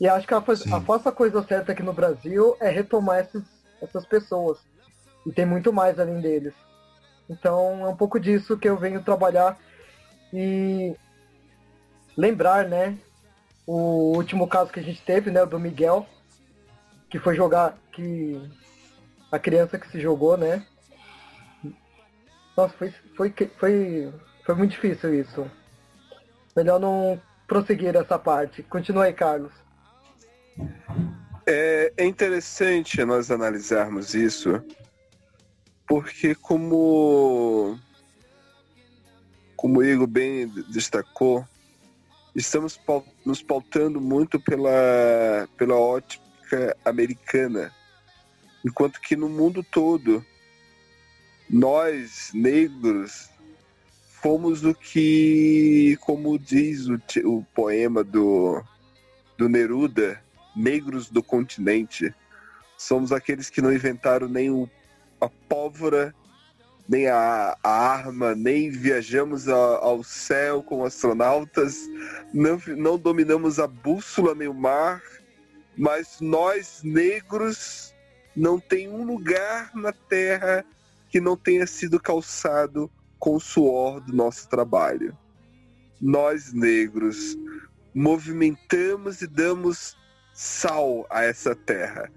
[0.00, 3.42] E acho que a, a faça coisa certa aqui no Brasil é retomar esses,
[3.80, 4.58] essas pessoas.
[5.26, 6.54] E tem muito mais além deles.
[7.28, 9.58] Então é um pouco disso que eu venho trabalhar
[10.32, 10.94] e
[12.16, 12.96] lembrar, né?
[13.66, 16.06] O último caso que a gente teve, né, do Miguel,
[17.10, 18.40] que foi jogar, que
[19.30, 20.64] a criança que se jogou, né?
[22.56, 24.12] Nossa, foi, foi, foi
[24.46, 25.50] Foi muito difícil isso.
[26.54, 28.62] Melhor não prosseguir essa parte.
[28.62, 29.52] Continua aí, Carlos.
[31.44, 34.62] É, é interessante nós analisarmos isso,
[35.86, 37.78] porque como
[39.56, 41.46] como o Igor bem destacou,
[42.34, 42.78] estamos
[43.24, 47.72] nos pautando muito pela, pela ótica americana,
[48.64, 50.24] enquanto que no mundo todo
[51.48, 53.30] nós negros
[54.20, 58.62] fomos o que, como diz o, o poema do,
[59.38, 60.20] do Neruda,
[60.54, 62.12] negros do continente.
[62.76, 64.68] Somos aqueles que não inventaram nem o,
[65.20, 66.14] a pólvora,
[66.88, 71.80] nem a, a arma, nem viajamos a, ao céu com astronautas,
[72.32, 75.02] não, não dominamos a bússola nem o mar,
[75.76, 77.94] mas nós, negros,
[78.34, 80.64] não tem um lugar na Terra
[81.08, 85.16] que não tenha sido calçado com o suor do nosso trabalho.
[86.00, 87.36] Nós, negros,
[87.94, 89.96] movimentamos e damos
[90.34, 92.12] sal a essa terra.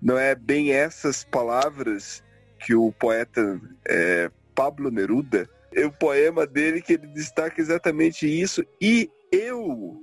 [0.00, 2.22] Não é bem essas palavras
[2.64, 8.64] que o poeta é, Pablo Neruda, é o poema dele que ele destaca exatamente isso.
[8.80, 10.00] E eu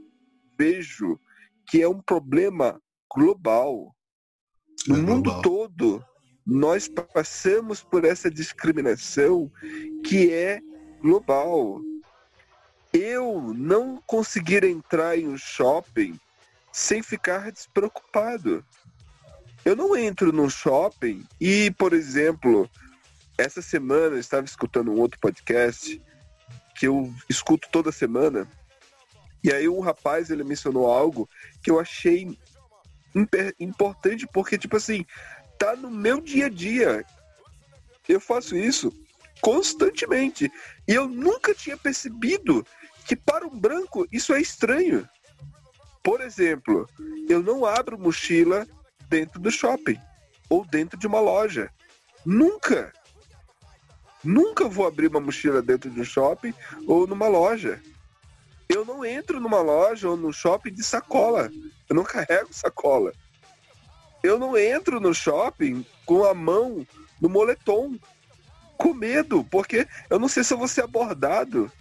[0.57, 1.19] vejo
[1.67, 2.79] que é um problema
[3.13, 3.95] global.
[4.87, 5.41] No é mundo global.
[5.41, 6.05] todo,
[6.45, 9.51] nós passamos por essa discriminação
[10.05, 10.59] que é
[11.01, 11.81] global.
[12.93, 16.19] Eu não conseguir entrar em um shopping
[16.71, 18.65] sem ficar despreocupado.
[19.63, 22.69] Eu não entro num shopping e, por exemplo,
[23.37, 26.01] essa semana eu estava escutando um outro podcast
[26.75, 28.47] que eu escuto toda semana.
[29.43, 31.29] E aí um rapaz ele mencionou algo
[31.63, 32.37] que eu achei
[33.59, 35.05] importante porque tipo assim,
[35.59, 37.05] tá no meu dia a dia.
[38.09, 38.91] Eu faço isso
[39.41, 40.51] constantemente.
[40.87, 42.65] E eu nunca tinha percebido
[43.05, 45.07] que para um branco isso é estranho.
[46.03, 46.87] Por exemplo,
[47.29, 48.67] eu não abro mochila
[49.11, 49.99] dentro do shopping
[50.49, 51.69] ou dentro de uma loja.
[52.25, 52.91] Nunca.
[54.23, 56.53] Nunca vou abrir uma mochila dentro de um shopping
[56.87, 57.79] ou numa loja.
[58.67, 61.51] Eu não entro numa loja ou no shopping de sacola.
[61.87, 63.13] Eu não carrego sacola
[64.23, 66.85] eu não entro no shopping com a mão
[67.19, 67.95] no moletom,
[68.77, 71.71] com medo, porque eu não sei se eu vou ser abordado.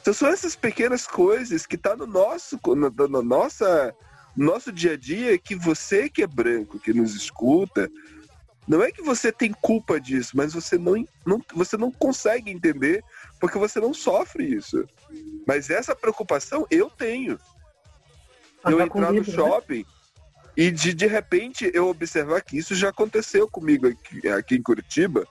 [0.00, 3.94] Então, são essas pequenas coisas que tá no nosso, no, no nossa,
[4.36, 7.90] nosso dia a dia que você que é branco, que nos escuta,
[8.66, 13.04] não é que você tem culpa disso, mas você não, não, você não consegue entender
[13.40, 14.88] porque você não sofre isso.
[15.46, 17.38] Mas essa preocupação eu tenho.
[18.64, 19.24] Eu entrar no né?
[19.24, 19.84] shopping, né?
[20.56, 25.26] E de, de repente eu observar que isso já aconteceu comigo aqui, aqui em Curitiba,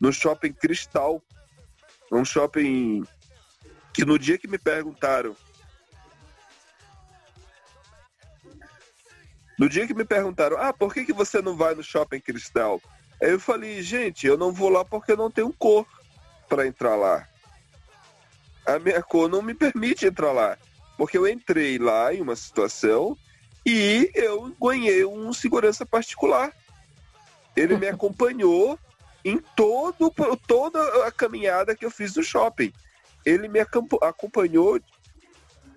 [0.00, 1.22] no shopping Cristal.
[2.12, 3.04] Um shopping
[3.92, 5.34] que no dia que me perguntaram.
[9.58, 12.80] No dia que me perguntaram, ah, por que, que você não vai no shopping Cristal?
[13.22, 15.86] Aí eu falei, gente, eu não vou lá porque eu não tenho cor
[16.48, 17.28] para entrar lá.
[18.66, 20.58] A minha cor não me permite entrar lá.
[20.96, 23.16] Porque eu entrei lá em uma situação
[23.64, 26.52] e eu ganhei um segurança particular.
[27.56, 28.78] Ele me acompanhou
[29.24, 30.12] em todo,
[30.46, 32.72] toda a caminhada que eu fiz no shopping.
[33.24, 34.80] Ele me acompanhou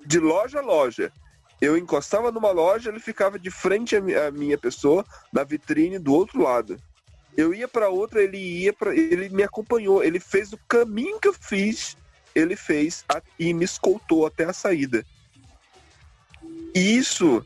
[0.06, 1.12] de loja a loja.
[1.60, 6.42] Eu encostava numa loja, ele ficava de frente à minha pessoa, na vitrine do outro
[6.42, 6.80] lado.
[7.36, 11.28] Eu ia para outra, ele ia para, ele me acompanhou, ele fez o caminho que
[11.28, 11.98] eu fiz,
[12.34, 15.06] ele fez a, e me escoltou até a saída.
[16.74, 17.46] Isso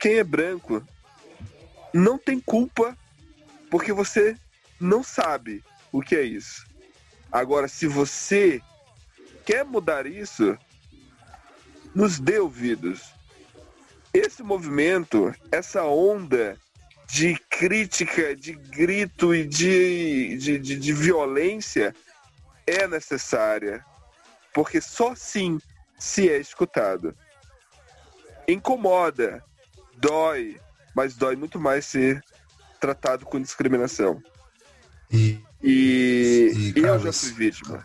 [0.00, 0.86] quem é branco
[1.92, 2.96] não tem culpa
[3.70, 4.36] porque você
[4.78, 6.66] não sabe o que é isso.
[7.32, 8.60] Agora, se você
[9.44, 10.56] quer mudar isso,
[11.94, 13.15] nos dê ouvidos.
[14.16, 16.56] Esse movimento, essa onda
[17.06, 21.94] de crítica, de grito e de, de, de, de violência
[22.66, 23.84] é necessária.
[24.54, 25.60] Porque só assim
[25.98, 27.14] se é escutado.
[28.48, 29.44] Incomoda,
[29.98, 30.58] dói,
[30.94, 32.24] mas dói muito mais ser
[32.80, 34.22] tratado com discriminação.
[35.10, 37.84] E, e, e eu já fui vítima.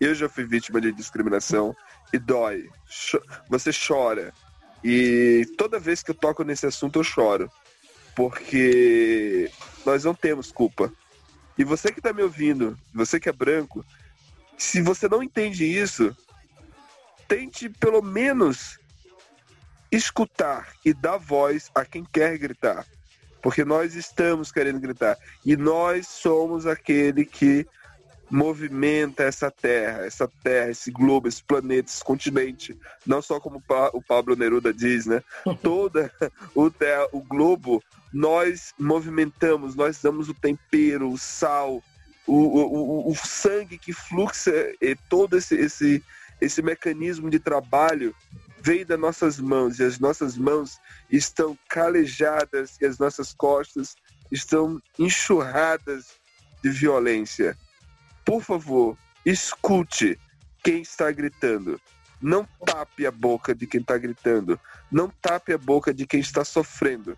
[0.00, 1.76] Eu já fui vítima de discriminação
[2.12, 2.68] e dói.
[3.48, 4.32] Você chora.
[4.82, 7.50] E toda vez que eu toco nesse assunto eu choro.
[8.14, 9.50] Porque
[9.84, 10.92] nós não temos culpa.
[11.56, 13.84] E você que está me ouvindo, você que é branco,
[14.56, 16.16] se você não entende isso,
[17.26, 18.78] tente pelo menos
[19.90, 22.86] escutar e dar voz a quem quer gritar.
[23.42, 25.16] Porque nós estamos querendo gritar.
[25.44, 27.66] E nós somos aquele que
[28.30, 34.02] movimenta essa terra, essa terra, esse globo, esse planeta, esse continente, não só como o
[34.02, 35.22] Pablo Neruda diz, né?
[35.62, 36.12] Toda
[36.54, 37.82] o, terra, o globo,
[38.12, 41.82] nós movimentamos, nós damos o tempero, o sal,
[42.26, 46.04] o, o, o, sangue que fluxa, e todo esse, esse,
[46.40, 48.14] esse mecanismo de trabalho
[48.60, 50.78] vem das nossas mãos, e as nossas mãos
[51.10, 53.96] estão calejadas, e as nossas costas
[54.30, 56.18] estão enxurradas
[56.62, 57.56] de violência
[58.28, 58.94] por favor,
[59.24, 60.20] escute
[60.62, 61.80] quem está gritando.
[62.20, 64.60] Não tape a boca de quem está gritando.
[64.92, 67.16] Não tape a boca de quem está sofrendo.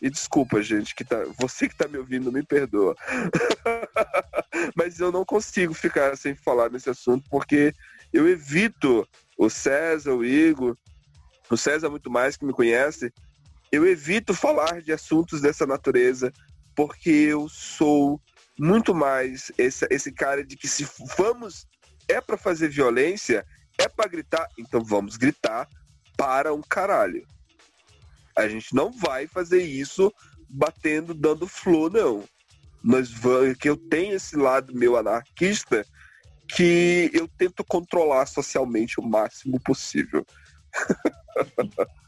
[0.00, 2.96] E desculpa, gente, que tá, você que está me ouvindo, me perdoa.
[4.74, 7.74] Mas eu não consigo ficar sem falar nesse assunto, porque
[8.10, 9.06] eu evito
[9.36, 10.74] o César, o Igor,
[11.50, 13.12] o César muito mais que me conhece,
[13.70, 16.32] eu evito falar de assuntos dessa natureza,
[16.74, 18.18] porque eu sou
[18.58, 21.66] muito mais esse, esse cara de que se vamos
[22.08, 23.44] é para fazer violência,
[23.78, 25.68] é para gritar, então vamos gritar
[26.16, 27.26] para um caralho.
[28.34, 30.12] A gente não vai fazer isso
[30.48, 32.24] batendo, dando flor, não.
[32.82, 35.84] Nós vamos, que eu tenho esse lado meu anarquista
[36.48, 40.24] que eu tento controlar socialmente o máximo possível.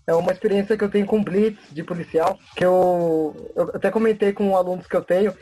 [0.07, 4.33] É uma experiência que eu tenho com Blitz de policial, que eu, eu até comentei
[4.33, 5.35] com alunos que eu tenho,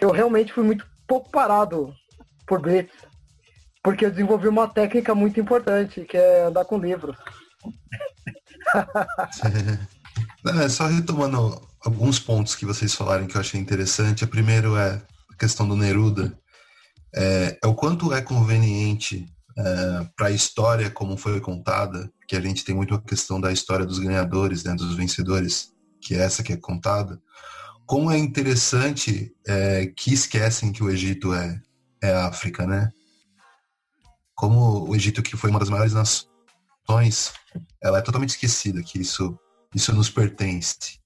[0.00, 1.94] eu realmente fui muito pouco parado
[2.46, 2.92] por Blitz.
[3.82, 7.16] Porque eu desenvolvi uma técnica muito importante, que é andar com livros.
[10.62, 14.24] é, só retomando alguns pontos que vocês falaram que eu achei interessante.
[14.24, 16.38] O primeiro é a questão do Neruda.
[17.14, 19.26] É, é o quanto é conveniente
[19.58, 23.50] é, para a história como foi contada, que a gente tem muito a questão da
[23.50, 27.20] história dos ganhadores, né, dos vencedores, que é essa que é contada,
[27.90, 31.60] como é interessante é, que esquecem que o Egito é,
[32.00, 32.88] é África, né?
[34.32, 37.32] Como o Egito, que foi uma das maiores nações,
[37.82, 39.36] ela é totalmente esquecida, que isso,
[39.74, 41.00] isso nos pertence.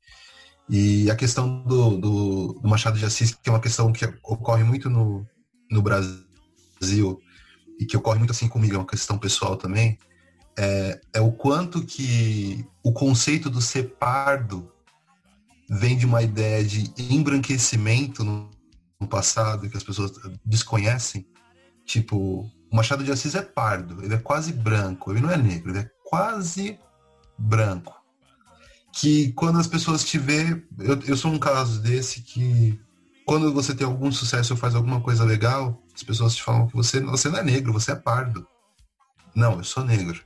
[0.68, 4.62] E a questão do, do, do Machado de Assis, que é uma questão que ocorre
[4.62, 5.26] muito no,
[5.70, 7.18] no Brasil,
[7.80, 9.98] e que ocorre muito assim comigo, é uma questão pessoal também,
[10.54, 14.70] é, é o quanto que o conceito do ser pardo
[15.68, 18.50] vem de uma ideia de embranquecimento no,
[19.00, 20.12] no passado que as pessoas
[20.44, 21.26] desconhecem.
[21.84, 25.70] Tipo, o Machado de Assis é pardo, ele é quase branco, ele não é negro,
[25.70, 26.78] ele é quase
[27.38, 27.94] branco.
[28.92, 32.80] Que quando as pessoas te vê, eu, eu sou um caso desse que
[33.26, 36.74] quando você tem algum sucesso ou faz alguma coisa legal, as pessoas te falam que
[36.76, 38.46] você, você não é negro, você é pardo.
[39.34, 40.22] Não, eu sou negro.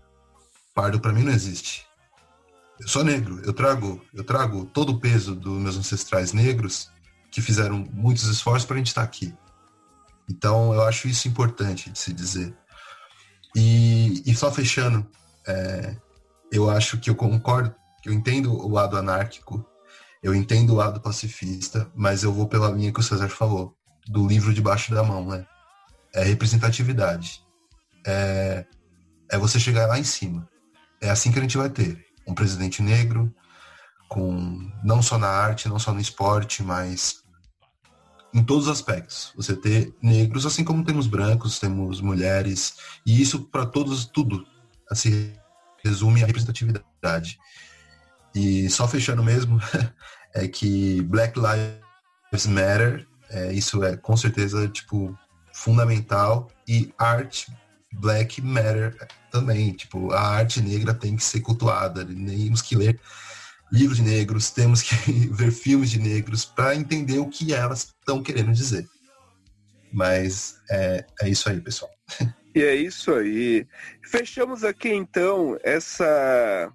[0.74, 1.87] Pardo para mim não existe.
[2.80, 6.90] Eu sou negro, eu trago, eu trago todo o peso dos meus ancestrais negros
[7.30, 9.34] que fizeram muitos esforços para a gente estar aqui.
[10.30, 12.54] Então, eu acho isso importante de se dizer.
[13.56, 15.06] E, e só fechando,
[15.46, 15.96] é,
[16.52, 17.74] eu acho que eu concordo,
[18.04, 19.66] eu entendo o lado anárquico,
[20.22, 23.74] eu entendo o lado pacifista, mas eu vou pela linha que o César falou,
[24.06, 25.46] do livro debaixo da mão, né?
[26.14, 27.42] É representatividade.
[28.06, 28.64] É,
[29.30, 30.48] é você chegar lá em cima.
[31.00, 33.34] É assim que a gente vai ter um presidente negro,
[34.08, 37.24] com não só na arte, não só no esporte, mas
[38.32, 39.32] em todos os aspectos.
[39.34, 44.46] Você ter negros, assim como temos brancos, temos mulheres, e isso para todos, tudo
[44.90, 45.32] assim,
[45.84, 47.38] resume a representatividade.
[48.34, 49.60] E só fechando mesmo,
[50.34, 55.18] é que Black Lives Matter, é, isso é com certeza tipo
[55.52, 57.52] fundamental e arte
[57.92, 58.96] Black Matter
[59.30, 59.72] também.
[59.72, 62.04] Tipo, a arte negra tem que ser cultuada.
[62.04, 63.00] Temos que ler
[63.70, 64.94] livros de negros, temos que
[65.30, 68.86] ver filmes de negros para entender o que elas estão querendo dizer.
[69.92, 71.90] Mas é, é isso aí, pessoal.
[72.54, 73.68] E é isso aí.
[74.02, 76.72] Fechamos aqui então essa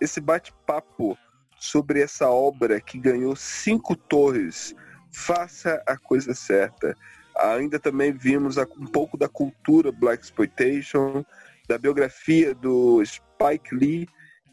[0.00, 1.16] esse bate-papo
[1.56, 4.74] sobre essa obra que ganhou cinco torres.
[5.12, 6.96] Faça a coisa certa.
[7.38, 11.24] Ainda também vimos um pouco da cultura Black Exploitation,
[11.70, 14.08] da biografia do Spike Lee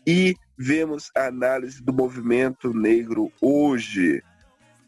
[0.05, 4.21] e vemos a análise do movimento negro hoje.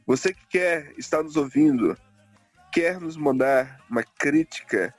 [0.06, 1.98] Você que quer estar nos ouvindo,
[2.72, 4.94] quer nos mandar uma crítica,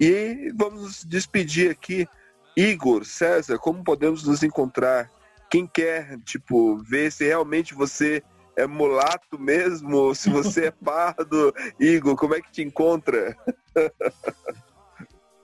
[0.00, 2.08] e vamos nos despedir aqui.
[2.56, 5.10] Igor, César, como podemos nos encontrar?
[5.50, 8.22] Quem quer, tipo, ver se realmente você
[8.56, 13.36] é mulato mesmo, se você é pardo, Igor, como é que te encontra?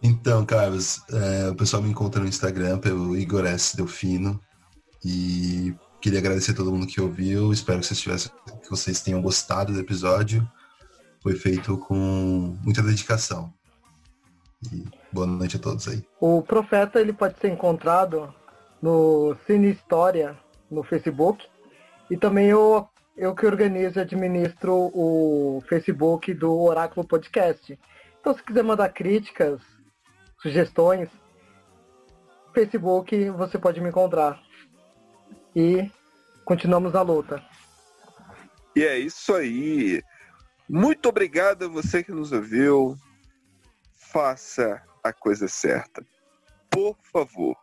[0.00, 3.76] Então, Carlos, é, o pessoal me encontra no Instagram pelo Igor S.
[3.76, 4.40] Delfino.
[5.04, 7.52] E queria agradecer a todo mundo que ouviu.
[7.52, 8.32] Espero que vocês, tivessem,
[8.62, 10.48] que vocês tenham gostado do episódio.
[11.20, 13.52] Foi feito com muita dedicação.
[14.72, 16.04] E boa noite a todos aí.
[16.20, 18.32] O Profeta ele pode ser encontrado
[18.80, 20.36] no Cine História
[20.70, 21.46] no Facebook.
[22.10, 27.78] E também eu, eu que organizo e administro o Facebook do Oráculo Podcast.
[28.20, 29.60] Então se quiser mandar críticas,
[30.40, 31.08] sugestões,
[32.54, 34.40] Facebook você pode me encontrar.
[35.54, 35.90] E
[36.44, 37.42] continuamos a luta.
[38.74, 40.02] E é isso aí.
[40.68, 42.96] Muito obrigado a você que nos ouviu.
[43.96, 44.82] Faça
[45.12, 46.04] coisa certa.
[46.70, 47.56] Por favor.